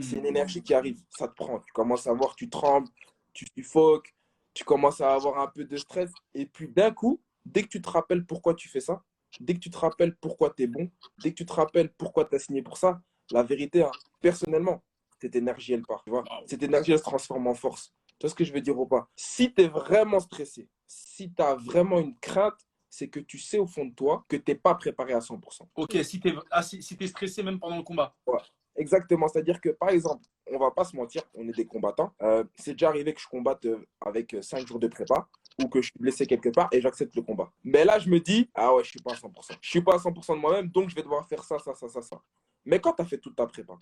C'est 0.00 0.16
une 0.16 0.26
énergie 0.26 0.62
qui 0.62 0.72
arrive, 0.74 1.00
ça 1.10 1.28
te 1.28 1.34
prend. 1.34 1.60
Tu 1.60 1.72
commences 1.72 2.06
à 2.06 2.12
voir, 2.12 2.34
tu 2.34 2.48
trembles, 2.48 2.88
tu 3.32 3.46
suffoques, 3.54 4.14
tu 4.54 4.64
commences 4.64 5.00
à 5.00 5.12
avoir 5.12 5.38
un 5.40 5.46
peu 5.46 5.64
de 5.64 5.76
stress. 5.76 6.10
Et 6.34 6.46
puis 6.46 6.68
d'un 6.68 6.90
coup, 6.90 7.20
dès 7.44 7.62
que 7.62 7.68
tu 7.68 7.82
te 7.82 7.88
rappelles 7.88 8.24
pourquoi 8.24 8.54
tu 8.54 8.68
fais 8.68 8.80
ça, 8.80 9.02
dès 9.40 9.54
que 9.54 9.60
tu 9.60 9.70
te 9.70 9.78
rappelles 9.78 10.16
pourquoi 10.16 10.50
tu 10.50 10.62
es 10.62 10.66
bon, 10.66 10.90
dès 11.22 11.30
que 11.30 11.36
tu 11.36 11.46
te 11.46 11.52
rappelles 11.52 11.92
pourquoi 11.92 12.24
tu 12.24 12.36
as 12.36 12.38
signé 12.38 12.62
pour 12.62 12.78
ça, 12.78 13.00
la 13.30 13.42
vérité, 13.42 13.82
hein, 13.82 13.90
personnellement, 14.20 14.82
cette 15.20 15.36
énergie, 15.36 15.74
elle 15.74 15.82
part. 15.82 16.02
Tu 16.04 16.10
vois 16.10 16.24
cette 16.46 16.62
énergie, 16.62 16.92
elle 16.92 16.98
se 16.98 17.04
transforme 17.04 17.46
en 17.46 17.54
force. 17.54 17.92
Tu 18.18 18.26
vois 18.26 18.30
ce 18.30 18.34
que 18.34 18.44
je 18.44 18.52
veux 18.52 18.60
dire 18.60 18.78
ou 18.78 18.86
pas? 18.86 19.08
Si 19.16 19.52
tu 19.52 19.62
es 19.62 19.68
vraiment 19.68 20.20
stressé, 20.20 20.68
si 20.86 21.32
tu 21.32 21.42
as 21.42 21.54
vraiment 21.54 22.00
une 22.00 22.18
crainte, 22.18 22.58
c'est 22.88 23.08
que 23.08 23.20
tu 23.20 23.38
sais 23.38 23.58
au 23.58 23.66
fond 23.66 23.84
de 23.84 23.94
toi 23.94 24.24
que 24.28 24.36
tu 24.36 24.50
n'es 24.50 24.54
pas 24.54 24.74
préparé 24.74 25.12
à 25.12 25.20
100%. 25.20 25.68
Ok, 25.74 25.96
si 26.02 26.20
tu 26.20 26.28
es, 26.28 26.34
ah, 26.50 26.62
si, 26.62 26.96
es 26.98 27.06
stressé 27.06 27.42
même 27.42 27.60
pendant 27.60 27.76
le 27.76 27.82
combat. 27.82 28.16
Ouais. 28.26 28.38
Exactement. 28.78 29.26
C'est-à-dire 29.28 29.60
que, 29.60 29.70
par 29.70 29.90
exemple, 29.90 30.24
on 30.50 30.58
va 30.58 30.70
pas 30.70 30.84
se 30.84 30.96
mentir, 30.96 31.22
on 31.34 31.46
est 31.48 31.52
des 31.52 31.66
combattants. 31.66 32.12
Euh, 32.22 32.44
c'est 32.56 32.72
déjà 32.72 32.88
arrivé 32.88 33.12
que 33.12 33.20
je 33.20 33.26
combatte 33.26 33.64
euh, 33.66 33.84
avec 34.00 34.36
5 34.40 34.58
euh, 34.62 34.66
jours 34.66 34.78
de 34.78 34.86
prépa 34.86 35.28
ou 35.60 35.68
que 35.68 35.82
je 35.82 35.88
suis 35.88 35.98
blessé 35.98 36.26
quelque 36.26 36.48
part 36.50 36.68
et 36.72 36.80
j'accepte 36.80 37.14
le 37.16 37.22
combat. 37.22 37.50
Mais 37.64 37.84
là, 37.84 37.98
je 37.98 38.08
me 38.08 38.20
dis, 38.20 38.48
ah 38.54 38.72
ouais, 38.74 38.84
je 38.84 38.90
suis 38.90 39.00
pas 39.00 39.12
à 39.12 39.16
100%. 39.16 39.58
Je 39.60 39.68
suis 39.68 39.82
pas 39.82 39.94
à 39.94 39.98
100% 39.98 40.36
de 40.36 40.40
moi-même, 40.40 40.68
donc 40.68 40.88
je 40.88 40.94
vais 40.94 41.02
devoir 41.02 41.26
faire 41.28 41.42
ça, 41.42 41.58
ça, 41.58 41.74
ça, 41.74 41.88
ça, 41.88 42.00
ça. 42.00 42.22
Mais 42.64 42.78
quand 42.78 42.92
tu 42.92 43.02
as 43.02 43.04
fait 43.04 43.18
toute 43.18 43.34
ta 43.34 43.46
prépa, 43.46 43.74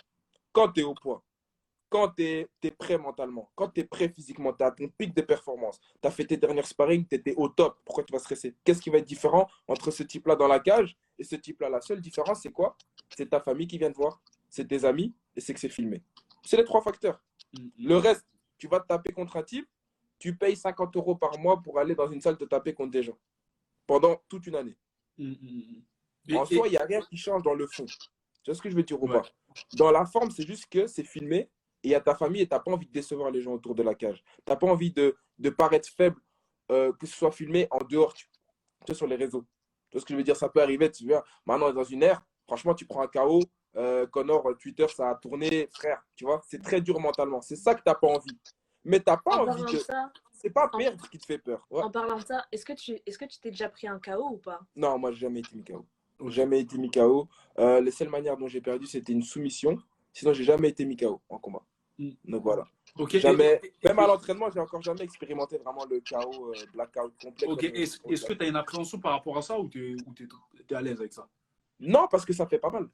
quand 0.50 0.72
tu 0.72 0.80
es 0.80 0.84
au 0.84 0.94
point, 0.94 1.22
quand 1.90 2.08
tu 2.08 2.24
es, 2.24 2.70
prêt 2.70 2.98
mentalement, 2.98 3.50
quand 3.54 3.68
tu 3.68 3.80
es 3.80 3.84
prêt 3.84 4.08
physiquement, 4.08 4.52
tu 4.52 4.64
as 4.64 4.70
ton 4.70 4.88
pic 4.88 5.14
de 5.14 5.22
performance, 5.22 5.78
tu 6.00 6.08
as 6.08 6.10
fait 6.10 6.24
tes 6.24 6.36
dernières 6.36 6.66
sparring, 6.66 7.06
tu 7.06 7.14
étais 7.14 7.34
au 7.36 7.48
top, 7.48 7.78
pourquoi 7.84 8.02
tu 8.02 8.12
vas 8.12 8.18
stresser? 8.18 8.56
Qu'est-ce 8.64 8.80
qui 8.80 8.90
va 8.90 8.98
être 8.98 9.06
différent 9.06 9.46
entre 9.68 9.90
ce 9.90 10.02
type-là 10.02 10.34
dans 10.34 10.48
la 10.48 10.58
cage 10.58 10.96
et 11.18 11.24
ce 11.24 11.36
type-là? 11.36 11.68
La 11.68 11.80
seule 11.80 12.00
différence, 12.00 12.40
c'est 12.42 12.50
quoi? 12.50 12.76
C'est 13.16 13.30
ta 13.30 13.40
famille 13.40 13.66
qui 13.66 13.78
vient 13.78 13.92
te 13.92 13.96
voir 13.96 14.20
c'est 14.48 14.66
tes 14.66 14.84
amis 14.84 15.14
et 15.34 15.40
c'est 15.40 15.54
que 15.54 15.60
c'est 15.60 15.68
filmé. 15.68 16.02
C'est 16.44 16.56
les 16.56 16.64
trois 16.64 16.82
facteurs. 16.82 17.22
Mm. 17.52 17.68
Le 17.78 17.96
reste, 17.96 18.26
tu 18.58 18.68
vas 18.68 18.80
te 18.80 18.86
taper 18.86 19.12
contre 19.12 19.36
un 19.36 19.42
type, 19.42 19.68
tu 20.18 20.36
payes 20.36 20.56
50 20.56 20.96
euros 20.96 21.14
par 21.14 21.38
mois 21.38 21.60
pour 21.62 21.78
aller 21.78 21.94
dans 21.94 22.10
une 22.10 22.20
salle 22.20 22.38
te 22.38 22.44
taper 22.44 22.72
contre 22.72 22.90
des 22.92 23.02
gens 23.02 23.18
pendant 23.86 24.22
toute 24.28 24.46
une 24.46 24.56
année. 24.56 24.76
Mm, 25.18 25.32
mm, 26.28 26.36
en 26.36 26.44
soi, 26.44 26.66
il 26.68 26.72
n'y 26.72 26.76
a 26.76 26.84
rien 26.84 27.00
qui 27.00 27.16
change 27.16 27.42
dans 27.42 27.54
le 27.54 27.66
fond. 27.66 27.86
Tu 27.86 28.50
vois 28.50 28.54
ce 28.54 28.62
que 28.62 28.70
je 28.70 28.76
veux 28.76 28.82
dire 28.82 29.02
ou 29.02 29.06
pas? 29.06 29.22
Dans 29.74 29.90
la 29.90 30.04
forme, 30.04 30.30
c'est 30.30 30.46
juste 30.46 30.66
que 30.68 30.86
c'est 30.86 31.04
filmé 31.04 31.50
et 31.82 31.88
il 31.88 31.90
y 31.90 31.94
a 31.94 32.00
ta 32.00 32.14
famille 32.14 32.42
et 32.42 32.48
tu 32.48 32.54
n'as 32.54 32.60
pas 32.60 32.72
envie 32.72 32.86
de 32.86 32.92
décevoir 32.92 33.30
les 33.30 33.40
gens 33.40 33.52
autour 33.52 33.74
de 33.74 33.82
la 33.82 33.94
cage. 33.94 34.22
Tu 34.44 34.52
n'as 34.52 34.56
pas 34.56 34.66
envie 34.66 34.92
de, 34.92 35.16
de 35.38 35.50
paraître 35.50 35.88
faible, 35.88 36.20
euh, 36.70 36.92
que 36.92 37.06
ce 37.06 37.16
soit 37.16 37.30
filmé 37.30 37.68
en 37.70 37.78
dehors, 37.84 38.12
tu, 38.14 38.26
sais, 38.86 38.94
sur 38.94 39.06
les 39.06 39.16
réseaux. 39.16 39.46
Tu 39.90 39.92
vois 39.92 40.00
ce 40.00 40.06
que 40.06 40.14
je 40.14 40.16
veux 40.16 40.24
dire? 40.24 40.36
Ça 40.36 40.48
peut 40.48 40.60
arriver, 40.60 40.90
tu 40.90 41.06
vois. 41.06 41.24
Maintenant, 41.44 41.72
dans 41.72 41.84
une 41.84 42.02
ère, 42.02 42.24
franchement, 42.46 42.74
tu 42.74 42.86
prends 42.86 43.02
un 43.02 43.06
KO, 43.06 43.40
euh, 43.76 44.06
Connor, 44.06 44.47
euh, 44.49 44.54
Twitter, 44.54 44.87
ça 44.88 45.11
a 45.11 45.14
tourné, 45.14 45.68
frère, 45.73 46.02
tu 46.14 46.25
vois, 46.25 46.40
c'est 46.47 46.62
très 46.62 46.80
dur 46.80 46.99
mentalement. 47.00 47.40
C'est 47.40 47.56
ça 47.56 47.75
que 47.75 47.80
tu 47.80 47.88
n'as 47.88 47.95
pas 47.95 48.09
envie. 48.09 48.38
Mais 48.85 49.00
tu 49.00 49.11
n'as 49.11 49.16
pas 49.16 49.37
envie 49.37 49.64
de. 49.64 49.78
C'est 50.33 50.50
pas 50.50 50.68
perdre 50.68 51.09
qui 51.09 51.18
te 51.18 51.25
fait 51.25 51.38
peur. 51.38 51.66
En 51.71 51.90
parlant 51.90 52.18
de 52.18 52.25
ça, 52.25 52.47
est-ce 52.52 52.64
que 52.64 52.75
tu 52.75 52.99
est-ce 53.06 53.18
que 53.18 53.25
tu 53.25 53.38
t'es 53.40 53.50
déjà 53.50 53.68
pris 53.68 53.88
un 53.88 53.99
KO 53.99 54.28
ou 54.33 54.37
pas? 54.37 54.61
Non, 54.76 54.99
moi, 54.99 55.11
j'ai 55.12 55.21
jamais 55.21 55.40
été 55.40 55.56
mis 55.56 55.64
KO. 55.64 55.87
Jamais 56.28 56.61
été 56.61 56.78
mis 56.78 56.90
KO. 56.90 57.28
Euh, 57.59 57.80
les 57.80 57.90
seules 57.90 58.11
manières 58.11 58.37
dont 58.37 58.47
j'ai 58.47 58.61
perdu, 58.61 58.87
c'était 58.87 59.12
une 59.12 59.23
soumission. 59.23 59.78
Sinon, 60.12 60.33
j'ai 60.33 60.45
jamais 60.45 60.68
été 60.68 60.85
mis 60.85 60.97
KO 60.97 61.21
en 61.28 61.38
combat. 61.38 61.62
Mm. 61.99 62.11
Donc 62.26 62.42
voilà. 62.42 62.66
Jamais, 63.09 63.61
même 63.85 63.99
à 63.99 64.06
l'entraînement, 64.06 64.50
j'ai 64.50 64.61
encore 64.61 64.83
jamais 64.83 65.02
expérimenté 65.02 65.59
vraiment 65.59 65.85
le 65.85 66.00
KO, 66.00 66.50
euh, 66.50 66.66
blackout 66.73 67.12
complet. 67.21 67.71
Est-ce 67.75 68.25
que 68.25 68.33
tu 68.33 68.45
as 68.45 68.49
une 68.49 68.56
appréhension 68.56 68.99
par 68.99 69.12
rapport 69.12 69.37
à 69.37 69.42
ça 69.42 69.59
ou 69.59 69.68
tu 69.68 69.97
es, 69.97 70.64
es, 70.71 70.75
à 70.75 70.80
l'aise 70.80 70.99
avec 71.00 71.12
ça? 71.12 71.28
Non, 71.78 72.06
parce 72.11 72.25
que 72.25 72.33
ça 72.33 72.47
fait 72.47 72.59
pas 72.59 72.71
mal. 72.71 72.88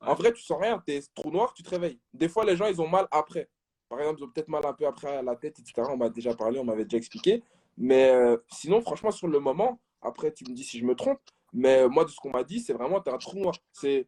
En 0.00 0.14
vrai, 0.14 0.32
tu 0.32 0.42
sens 0.42 0.58
rien, 0.60 0.82
tu 0.86 0.94
es 0.94 1.02
trou 1.14 1.30
noir, 1.30 1.52
tu 1.52 1.62
te 1.62 1.70
réveilles. 1.70 1.98
Des 2.14 2.28
fois, 2.28 2.44
les 2.44 2.56
gens, 2.56 2.66
ils 2.66 2.80
ont 2.80 2.88
mal 2.88 3.06
après. 3.10 3.48
Par 3.88 3.98
exemple, 4.00 4.20
ils 4.20 4.24
ont 4.24 4.30
peut-être 4.30 4.48
mal 4.48 4.64
un 4.64 4.72
peu 4.72 4.86
après 4.86 5.16
à 5.16 5.22
la 5.22 5.36
tête, 5.36 5.58
etc. 5.58 5.82
On 5.90 5.96
m'a 5.96 6.08
déjà 6.08 6.34
parlé, 6.34 6.58
on 6.58 6.64
m'avait 6.64 6.84
déjà 6.84 6.96
expliqué. 6.96 7.42
Mais 7.76 8.10
euh, 8.10 8.36
sinon, 8.50 8.80
franchement, 8.80 9.10
sur 9.10 9.28
le 9.28 9.40
moment, 9.40 9.80
après, 10.00 10.32
tu 10.32 10.44
me 10.44 10.54
dis 10.54 10.64
si 10.64 10.78
je 10.78 10.84
me 10.84 10.94
trompe. 10.94 11.20
Mais 11.52 11.86
moi, 11.88 12.04
de 12.04 12.10
ce 12.10 12.16
qu'on 12.16 12.30
m'a 12.30 12.44
dit, 12.44 12.60
c'est 12.60 12.72
vraiment, 12.72 13.00
tu 13.00 13.10
as 13.10 13.14
un 13.14 13.18
trou 13.18 13.38
noir. 13.38 13.54
C'est 13.72 14.06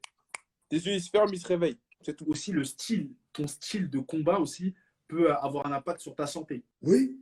tes 0.69 0.77
yeux, 0.77 0.93
ils 0.93 1.03
se 1.03 1.11
ferment, 1.11 1.33
ils 1.33 1.41
se 1.41 1.49
réveillent. 1.49 1.79
C'est 2.01 2.17
tout. 2.17 2.27
Aussi, 2.29 2.53
le 2.53 2.65
style, 2.65 3.15
ton 3.33 3.47
style 3.47 3.91
de 3.91 3.99
combat 3.99 4.39
aussi, 4.39 4.75
peut 5.09 5.33
avoir 5.35 5.67
un 5.67 5.73
impact 5.73 6.01
sur 6.01 6.15
ta 6.15 6.27
santé. 6.27 6.65
Oui, 6.85 7.17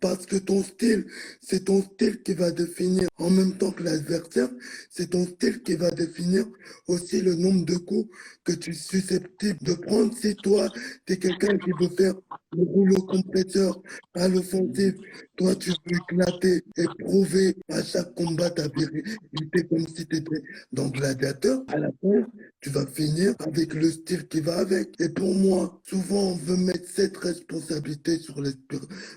parce 0.00 0.26
que 0.26 0.36
ton 0.36 0.62
style, 0.62 1.06
c'est 1.40 1.64
ton 1.64 1.82
style 1.82 2.22
qui 2.22 2.34
va 2.34 2.50
définir, 2.50 3.08
en 3.16 3.30
même 3.30 3.56
temps 3.56 3.70
que 3.70 3.82
l'adversaire, 3.82 4.50
c'est 4.90 5.10
ton 5.10 5.24
style 5.24 5.62
qui 5.62 5.74
va 5.74 5.90
définir 5.90 6.44
aussi 6.86 7.22
le 7.22 7.34
nombre 7.34 7.64
de 7.64 7.76
coups 7.76 8.08
que 8.44 8.52
tu 8.52 8.70
es 8.70 8.74
susceptible 8.74 9.58
de 9.62 9.72
prendre. 9.72 10.14
Si 10.16 10.36
toi, 10.36 10.68
tu 11.06 11.14
es 11.14 11.16
quelqu'un 11.16 11.56
qui 11.58 11.70
veut 11.80 11.88
faire 11.96 12.14
le 12.52 12.62
rouleau 12.62 13.02
compresseur 13.02 13.80
à 14.14 14.28
l'offensive, 14.28 14.96
toi, 15.36 15.54
tu 15.56 15.70
veux 15.70 15.96
éclater 15.96 16.62
et 16.76 16.84
prouver 16.98 17.56
à 17.70 17.82
chaque 17.82 18.14
combat 18.14 18.50
ta 18.50 18.68
virilité 18.68 19.66
comme 19.68 19.86
si 19.88 20.06
tu 20.06 20.16
étais 20.16 20.42
dans 20.72 20.88
gladiateur, 20.88 21.64
à 21.68 21.78
la 21.78 21.90
fin, 22.02 22.26
tu 22.60 22.70
vas 22.70 22.86
finir 22.86 23.34
avec 23.40 23.74
le 23.74 23.90
style 23.90 24.28
qui 24.28 24.40
va 24.40 24.58
avec. 24.58 24.88
Et 25.00 25.08
pour 25.08 25.34
moi, 25.34 25.80
souvent, 25.84 26.32
on 26.32 26.36
veut 26.36 26.56
mettre 26.56 26.88
cette 26.88 27.16
responsabilité 27.16 28.18
sur 28.18 28.40
l'esprit 28.40 28.66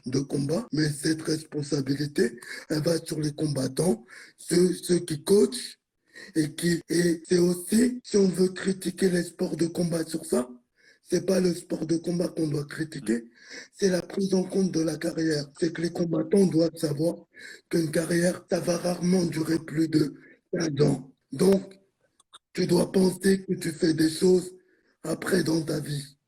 de 0.06 0.20
combat, 0.20 0.68
mais 0.72 0.90
cette 0.90 1.22
responsabilité, 1.22 2.40
elle 2.70 2.82
va 2.82 2.98
sur 2.98 3.20
les 3.20 3.34
combattants, 3.34 4.06
ceux, 4.38 4.74
ceux 4.74 5.00
qui 5.00 5.24
coachent 5.24 5.80
et 6.36 6.54
qui, 6.54 6.82
et 6.90 7.22
c'est 7.28 7.38
aussi, 7.38 8.02
si 8.04 8.18
on 8.18 8.28
veut 8.28 8.50
critiquer 8.50 9.10
les 9.10 9.24
sports 9.24 9.56
de 9.56 9.68
combat 9.68 10.06
sur 10.06 10.26
ça, 10.26 10.50
c'est 11.10 11.26
pas 11.26 11.40
le 11.40 11.54
sport 11.56 11.88
de 11.88 11.98
combat 11.98 12.28
qu'on 12.28 12.48
doit 12.48 12.66
critiquer, 12.66 13.26
c'est 13.74 13.90
la 13.90 14.02
prise 14.02 14.34
en 14.36 14.44
compte 14.44 14.72
de 14.72 14.82
la 14.82 14.96
carrière. 14.98 15.46
C'est 15.60 15.74
que 15.74 15.82
les 15.82 15.90
combattants 15.92 16.46
doivent 16.46 16.76
savoir 16.76 17.16
qu'une 17.70 17.90
carrière, 17.90 18.46
ça 18.50 18.60
va 18.60 18.78
rarement 18.78 19.26
durer 19.26 19.58
plus 19.58 19.88
de 19.88 20.14
15 20.54 20.82
ans. 20.88 21.12
Donc, 21.32 21.74
tu 22.54 22.68
dois 22.68 22.92
penser 22.92 23.44
que 23.44 23.54
tu 23.54 23.72
fais 23.72 23.94
des 23.94 24.10
choses 24.10 24.52
après 25.04 25.44
dans 25.44 25.62
ta 25.64 25.80
vie. 25.80 26.19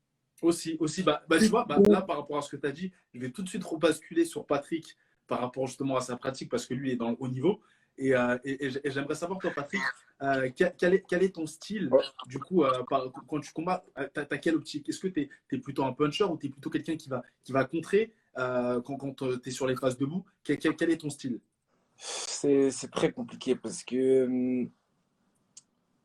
Aussi, 0.42 0.76
aussi 0.80 1.02
bah, 1.04 1.22
bah 1.28 1.38
tu 1.38 1.46
vois, 1.46 1.64
bah, 1.64 1.78
là, 1.88 2.02
par 2.02 2.16
rapport 2.16 2.36
à 2.36 2.42
ce 2.42 2.50
que 2.50 2.56
tu 2.56 2.66
as 2.66 2.72
dit, 2.72 2.92
je 3.14 3.20
vais 3.20 3.30
tout 3.30 3.42
de 3.42 3.48
suite 3.48 3.64
rebasculer 3.64 4.24
sur 4.24 4.44
Patrick 4.44 4.96
par 5.28 5.40
rapport 5.40 5.66
justement 5.66 5.96
à 5.96 6.00
sa 6.00 6.16
pratique 6.16 6.50
parce 6.50 6.66
que 6.66 6.74
lui 6.74 6.90
est 6.90 6.96
dans 6.96 7.10
le 7.10 7.16
haut 7.20 7.28
niveau. 7.28 7.60
Et, 7.98 8.14
euh, 8.14 8.38
j'aimerais 8.84 9.14
savoir, 9.14 9.38
toi, 9.38 9.50
Patrick, 9.54 9.82
euh, 10.22 10.50
quel, 10.54 10.94
est, 10.94 11.04
quel, 11.06 11.22
est, 11.22 11.34
ton 11.34 11.46
style 11.46 11.90
Du 12.26 12.38
coup, 12.38 12.64
euh, 12.64 12.82
quand 13.28 13.40
tu 13.40 13.52
combats, 13.52 13.84
tu 14.14 14.20
as, 14.20 14.38
quelle 14.38 14.56
optique? 14.56 14.88
Est-ce 14.88 15.00
que 15.00 15.08
tu 15.08 15.30
es, 15.52 15.58
plutôt 15.58 15.84
un 15.84 15.92
puncher 15.92 16.24
ou 16.24 16.36
tu 16.36 16.46
es 16.46 16.50
plutôt 16.50 16.70
quelqu'un 16.70 16.96
qui 16.96 17.08
va, 17.08 17.22
qui 17.44 17.52
va 17.52 17.64
contrer 17.64 18.12
quand, 18.34 18.82
quand 18.82 19.14
tu 19.14 19.48
es 19.48 19.50
sur 19.50 19.66
les 19.66 19.76
phases 19.76 19.96
debout? 19.96 20.24
Quel, 20.42 20.58
quel, 20.58 20.90
est 20.90 20.98
ton 20.98 21.10
style? 21.10 21.40
C'est 21.96 22.90
très 22.90 23.12
compliqué 23.12 23.54
parce 23.54 23.84
que, 23.84 24.24
hum, 24.24 24.70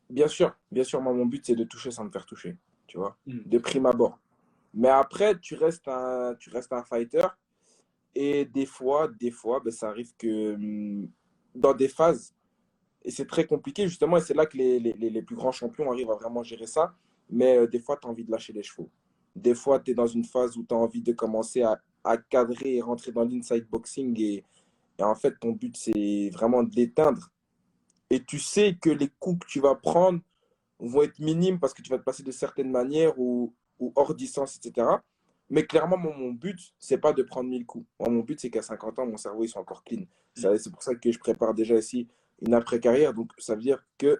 bien 0.10 0.28
sûr, 0.28 0.56
bien 0.72 0.84
sûr, 0.84 1.02
moi, 1.02 1.14
mon 1.14 1.26
but, 1.26 1.46
c'est 1.46 1.56
de 1.56 1.64
toucher 1.64 1.92
sans 1.92 2.06
me 2.06 2.12
faire 2.12 2.26
toucher, 2.26 2.56
tu 2.86 2.98
vois, 2.98 3.18
hmm. 3.26 3.40
de 3.46 3.58
prime 3.58 3.86
abord. 3.86 4.20
Mais 4.74 4.90
après, 4.90 5.40
tu 5.40 5.56
restes 5.56 5.88
un, 5.88 6.36
tu 6.40 6.50
restes 6.50 6.74
un 6.74 6.84
fighter. 6.84 7.28
Et 8.16 8.46
des 8.46 8.66
fois, 8.66 9.10
des 9.20 9.32
fois, 9.32 9.60
ben, 9.64 9.72
ça 9.72 9.90
arrive 9.90 10.14
que 10.18 10.56
hum, 10.56 11.10
dans 11.54 11.74
des 11.74 11.88
phases, 11.88 12.34
et 13.04 13.12
c'est 13.12 13.28
très 13.28 13.46
compliqué 13.46 13.88
justement, 13.88 14.18
et 14.18 14.22
c'est 14.22 14.34
là 14.34 14.46
que 14.46 14.58
les, 14.58 14.80
les, 14.80 14.94
les, 14.94 15.22
plus 15.22 15.36
grands 15.36 15.52
champions 15.52 15.92
arrivent 15.92 16.12
à 16.12 16.16
vraiment 16.16 16.44
gérer 16.44 16.68
ça, 16.68 16.94
mais 17.30 17.58
euh, 17.58 17.68
des 17.68 17.80
fois, 17.80 17.98
tu 17.98 18.08
as 18.08 18.10
envie 18.10 18.24
de 18.26 18.32
lâcher 18.32 18.54
les 18.54 18.64
chevaux. 18.64 18.90
Des 19.36 19.56
fois, 19.56 19.80
tu 19.80 19.92
es 19.92 19.94
dans 19.94 20.08
une 20.08 20.26
phase 20.26 20.58
où 20.58 20.66
tu 20.66 20.74
as 20.74 20.78
envie 20.78 21.02
de 21.02 21.14
commencer 21.14 21.62
à, 21.62 21.80
à, 22.04 22.18
cadrer 22.18 22.76
et 22.76 22.82
rentrer 22.82 23.12
dans 23.12 23.24
l'inside 23.24 23.68
boxing, 23.70 24.20
et, 24.20 24.44
et, 25.00 25.04
en 25.04 25.16
fait, 25.16 25.36
ton 25.40 25.52
but, 25.52 25.78
c'est 25.78 26.30
vraiment 26.34 26.64
de 26.64 26.76
l'éteindre. 26.76 27.32
Et 28.10 28.24
tu 28.24 28.40
sais 28.40 28.78
que 28.82 28.90
les 28.90 29.10
coups 29.20 29.46
que 29.46 29.52
tu 29.52 29.60
vas 29.60 29.76
prendre 29.76 30.22
vont 30.80 31.02
être 31.02 31.20
minimes 31.20 31.60
parce 31.60 31.74
que 31.74 31.82
tu 31.82 31.90
vas 31.90 31.98
te 31.98 32.04
passer 32.04 32.24
de 32.24 32.32
certaines 32.32 32.72
manières 32.72 33.18
ou, 33.20 33.54
ou 33.80 33.92
hors 33.96 34.14
distance, 34.14 34.58
etc. 34.58 34.88
Mais 35.50 35.66
clairement, 35.66 35.98
mon, 35.98 36.14
mon 36.14 36.32
but, 36.32 36.74
c'est 36.78 36.98
pas 36.98 37.14
de 37.14 37.24
prendre 37.24 37.50
1000 37.50 37.66
coups. 37.66 37.86
mon 38.00 38.20
but, 38.20 38.40
c'est 38.40 38.50
qu'à 38.50 38.62
50 38.62 39.00
ans, 39.00 39.06
mon 39.06 39.18
cerveau, 39.18 39.44
il 39.44 39.50
soit 39.50 39.62
encore 39.62 39.84
clean. 39.84 40.02
Mm. 40.38 40.58
C'est 40.58 40.72
pour 40.72 40.84
ça 40.84 40.96
que 40.96 41.12
je 41.12 41.20
prépare 41.20 41.54
déjà 41.54 41.76
ici 41.76 42.08
une 42.42 42.54
après-carrière. 42.54 43.14
Donc, 43.14 43.32
ça 43.38 43.56
veut 43.56 43.62
dire 43.62 43.84
que 43.98 44.20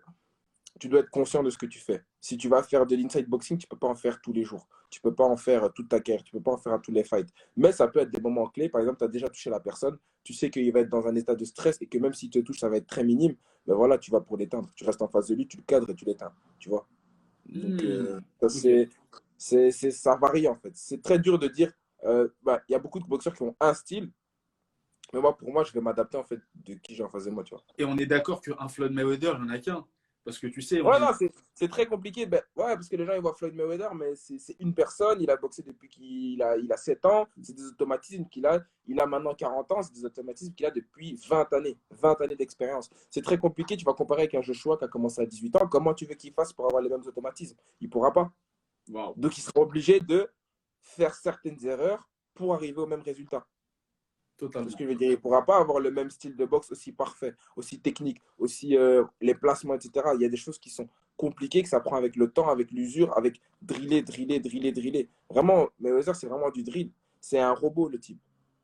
tu 0.80 0.90
dois 0.90 1.02
être 1.02 1.10
conscient 1.10 1.44
de 1.44 1.50
ce 1.50 1.58
que 1.58 1.66
tu 1.66 1.80
fais. 1.80 2.04
Si 2.22 2.38
tu 2.38 2.50
vas 2.50 2.64
faire 2.64 2.86
de 2.86 2.96
l'inside 2.96 3.28
boxing, 3.28 3.58
tu 3.58 3.68
peux 3.68 3.78
pas 3.78 3.88
en 3.88 3.96
faire 3.96 4.22
tous 4.22 4.32
les 4.32 4.44
jours. 4.44 4.68
Tu 4.90 5.02
peux 5.02 5.14
pas 5.14 5.26
en 5.26 5.38
faire 5.38 5.72
toute 5.74 5.90
ta 5.90 6.00
carrière. 6.00 6.24
Tu 6.24 6.32
peux 6.32 6.42
pas 6.42 6.52
en 6.52 6.58
faire 6.58 6.74
à 6.74 6.80
tous 6.80 6.92
les 6.92 7.04
fights. 7.04 7.30
Mais 7.56 7.72
ça 7.72 7.88
peut 7.88 8.00
être 8.00 8.12
des 8.12 8.22
moments 8.22 8.48
clés. 8.48 8.70
Par 8.70 8.82
exemple, 8.82 9.00
tu 9.00 9.06
as 9.06 9.10
déjà 9.10 9.28
touché 9.28 9.50
la 9.50 9.60
personne. 9.60 9.98
Tu 10.24 10.34
sais 10.34 10.50
qu'il 10.50 10.72
va 10.72 10.82
être 10.82 10.90
dans 10.90 11.08
un 11.08 11.16
état 11.16 11.36
de 11.36 11.46
stress 11.46 11.78
et 11.82 11.88
que 11.88 11.98
même 11.98 12.14
s'il 12.14 12.30
te 12.30 12.40
touche, 12.40 12.60
ça 12.60 12.70
va 12.70 12.78
être 12.78 12.88
très 12.88 13.04
minime. 13.04 13.36
Mais 13.66 13.74
voilà, 13.74 13.98
tu 13.98 14.12
vas 14.12 14.22
pour 14.22 14.38
l'éteindre. 14.38 14.72
Tu 14.76 14.86
restes 14.86 15.02
en 15.02 15.08
face 15.08 15.28
de 15.28 15.36
lui, 15.36 15.48
tu 15.48 15.58
le 15.58 15.64
cadres 15.64 15.90
et 15.90 15.96
tu 15.96 16.06
l'éteins. 16.06 16.32
Tu 16.60 16.70
vois? 16.70 16.88
Donc, 17.48 17.82
mm. 17.82 17.86
euh, 17.86 18.20
c'est 18.50 18.90
c'est, 19.38 19.72
ça 19.72 20.16
varie 20.16 20.48
en 20.48 20.56
fait. 20.56 20.72
C'est 20.76 21.02
très 21.02 21.20
dur 21.20 21.40
de 21.40 21.48
dire. 21.48 21.72
Euh, 22.04 22.28
bah, 22.44 22.62
il 22.70 22.74
y 22.74 22.76
a 22.76 22.80
beaucoup 22.80 23.00
de 23.00 23.08
boxeurs 23.08 23.36
qui 23.36 23.44
ont 23.44 23.56
un 23.60 23.74
style. 23.74 24.12
Mais 25.14 25.22
moi, 25.22 25.38
pour 25.38 25.52
moi, 25.52 25.64
je 25.64 25.72
vais 25.72 25.82
m'adapter 25.82 26.18
en 26.18 26.24
fait 26.24 26.40
de 26.56 26.74
qui 26.76 26.96
j'ai 26.96 27.04
en 27.04 27.10
face 27.10 27.26
de 27.26 27.32
moi. 27.32 27.44
Tu 27.44 27.52
vois. 27.52 27.64
Et 27.78 27.86
on 27.86 27.98
est 27.98 28.06
d'accord 28.06 28.42
qu'un 28.42 28.68
Floyd 28.68 28.92
Mayweather, 28.92 29.36
il 29.38 29.46
n'y 29.46 29.50
en 29.50 29.54
a 29.54 29.60
qu'un. 29.60 29.86
Parce 30.28 30.40
que 30.40 30.48
tu 30.48 30.62
sais. 30.62 30.82
Ouais, 30.82 30.98
c'est, 31.54 31.70
très 31.70 31.86
compliqué. 31.86 32.26
Ben, 32.26 32.42
ouais, 32.58 32.76
parce 32.76 32.90
que 32.90 32.98
les 32.98 33.06
gens, 33.06 33.14
ils 33.14 33.22
voient 33.22 33.34
Floyd 33.34 33.56
Mayweather, 33.56 33.96
mais 33.96 34.14
c'est, 34.16 34.58
une 34.60 34.74
personne. 34.74 35.22
Il 35.22 35.32
a 35.32 35.38
boxé 35.38 35.64
depuis 35.64 35.88
qu'il 35.88 36.42
a, 36.42 36.58
il 36.58 36.70
a 36.70 36.76
7 36.76 37.06
ans. 37.06 37.28
C'est 37.42 37.56
des 37.56 37.64
automatismes 37.64 38.28
qu'il 38.28 38.46
a. 38.46 38.60
Il 38.88 39.00
a 39.00 39.06
maintenant 39.06 39.34
40 39.34 39.72
ans. 39.72 39.82
C'est 39.82 39.94
des 39.94 40.04
automatismes 40.04 40.54
qu'il 40.54 40.66
a 40.66 40.72
depuis 40.72 41.18
20 41.30 41.54
années. 41.54 41.78
20 41.92 42.20
années 42.20 42.36
d'expérience. 42.36 42.90
C'est 43.10 43.24
très 43.24 43.38
compliqué. 43.38 43.78
Tu 43.78 43.86
vas 43.86 43.94
comparer 43.94 44.24
avec 44.24 44.36
un 44.36 44.42
Joshua 44.42 44.78
qui 44.78 44.84
a 44.84 44.90
commencé 44.90 45.22
à 45.22 45.26
18 45.26 45.56
ans. 45.56 45.68
Comment 45.68 45.94
tu 45.94 46.06
veux 46.06 46.16
qu'il 46.16 46.34
fasse 46.34 46.52
pour 46.52 46.66
avoir 46.66 46.84
les 46.84 46.90
mêmes 46.90 47.06
automatismes? 47.06 47.56
Il 47.80 47.88
ne 47.88 47.92
pourra 47.92 48.12
pas. 48.12 48.30
Donc, 49.16 49.38
ils 49.38 49.42
seront 49.42 49.62
obligés 49.62 50.00
de 50.00 50.30
faire 50.82 51.14
certaines 51.14 51.64
erreurs 51.66 52.10
pour 52.34 52.54
arriver 52.54 52.80
au 52.80 52.88
même 52.88 53.02
résultat. 53.02 53.46
Totalement. 54.38 54.70
Ce 54.70 54.76
que 54.76 54.84
je 54.84 54.90
veux 54.90 54.96
dire, 54.96 55.08
il 55.10 55.16
ne 55.16 55.16
pourra 55.16 55.44
pas 55.44 55.58
avoir 55.58 55.80
le 55.80 55.90
même 55.90 56.12
style 56.12 56.36
de 56.36 56.46
boxe 56.46 56.72
aussi 56.72 56.92
parfait, 56.92 57.34
aussi 57.56 57.80
technique, 57.80 58.22
aussi 58.38 58.78
euh, 58.78 59.04
les 59.20 59.34
placements, 59.34 59.74
etc. 59.74 60.10
Il 60.16 60.22
y 60.22 60.26
a 60.26 60.30
des 60.30 60.38
choses 60.38 60.60
qui 60.60 60.70
sont 60.70 60.88
compliquées, 61.16 61.64
que 61.64 61.70
ça 61.70 61.80
prend 61.80 61.96
avec 61.96 62.16
le 62.16 62.30
temps, 62.30 62.48
avec 62.48 62.70
l'usure, 62.72 63.18
avec 63.18 63.42
driller, 63.64 64.04
driller, 64.04 64.40
driller, 64.40 64.72
driller. 64.72 65.10
Vraiment, 65.30 65.68
Mayweather, 65.80 66.16
c'est 66.16 66.28
vraiment 66.28 66.52
du 66.52 66.64
drill. 66.64 66.92
C'est 67.20 67.40
un 67.40 67.54
robot, 67.54 67.90
le 67.90 68.00
type. 68.00 68.20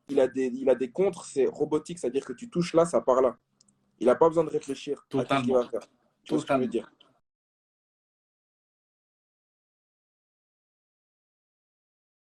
Il 0.08 0.20
a 0.20 0.28
des, 0.28 0.46
il 0.46 0.70
a 0.70 0.76
des 0.76 0.90
contres, 0.90 1.24
c'est 1.24 1.46
robotique, 1.46 1.98
c'est-à-dire 1.98 2.24
que 2.24 2.32
tu 2.32 2.48
touches 2.48 2.74
là, 2.74 2.84
ça 2.86 3.00
part 3.00 3.20
là. 3.20 3.36
Il 3.98 4.06
n'a 4.06 4.14
pas 4.14 4.28
besoin 4.28 4.44
de 4.44 4.50
réfléchir 4.50 5.04
Totalement. 5.08 5.34
à 5.34 5.38
ce 5.38 5.44
qu'il 5.44 5.54
va 5.54 5.68
faire. 5.68 5.88
Tu 6.22 6.34
vois 6.34 6.40
ce 6.40 6.46
que 6.46 6.54
je 6.54 6.58
veux 6.60 6.66
dire? 6.68 6.92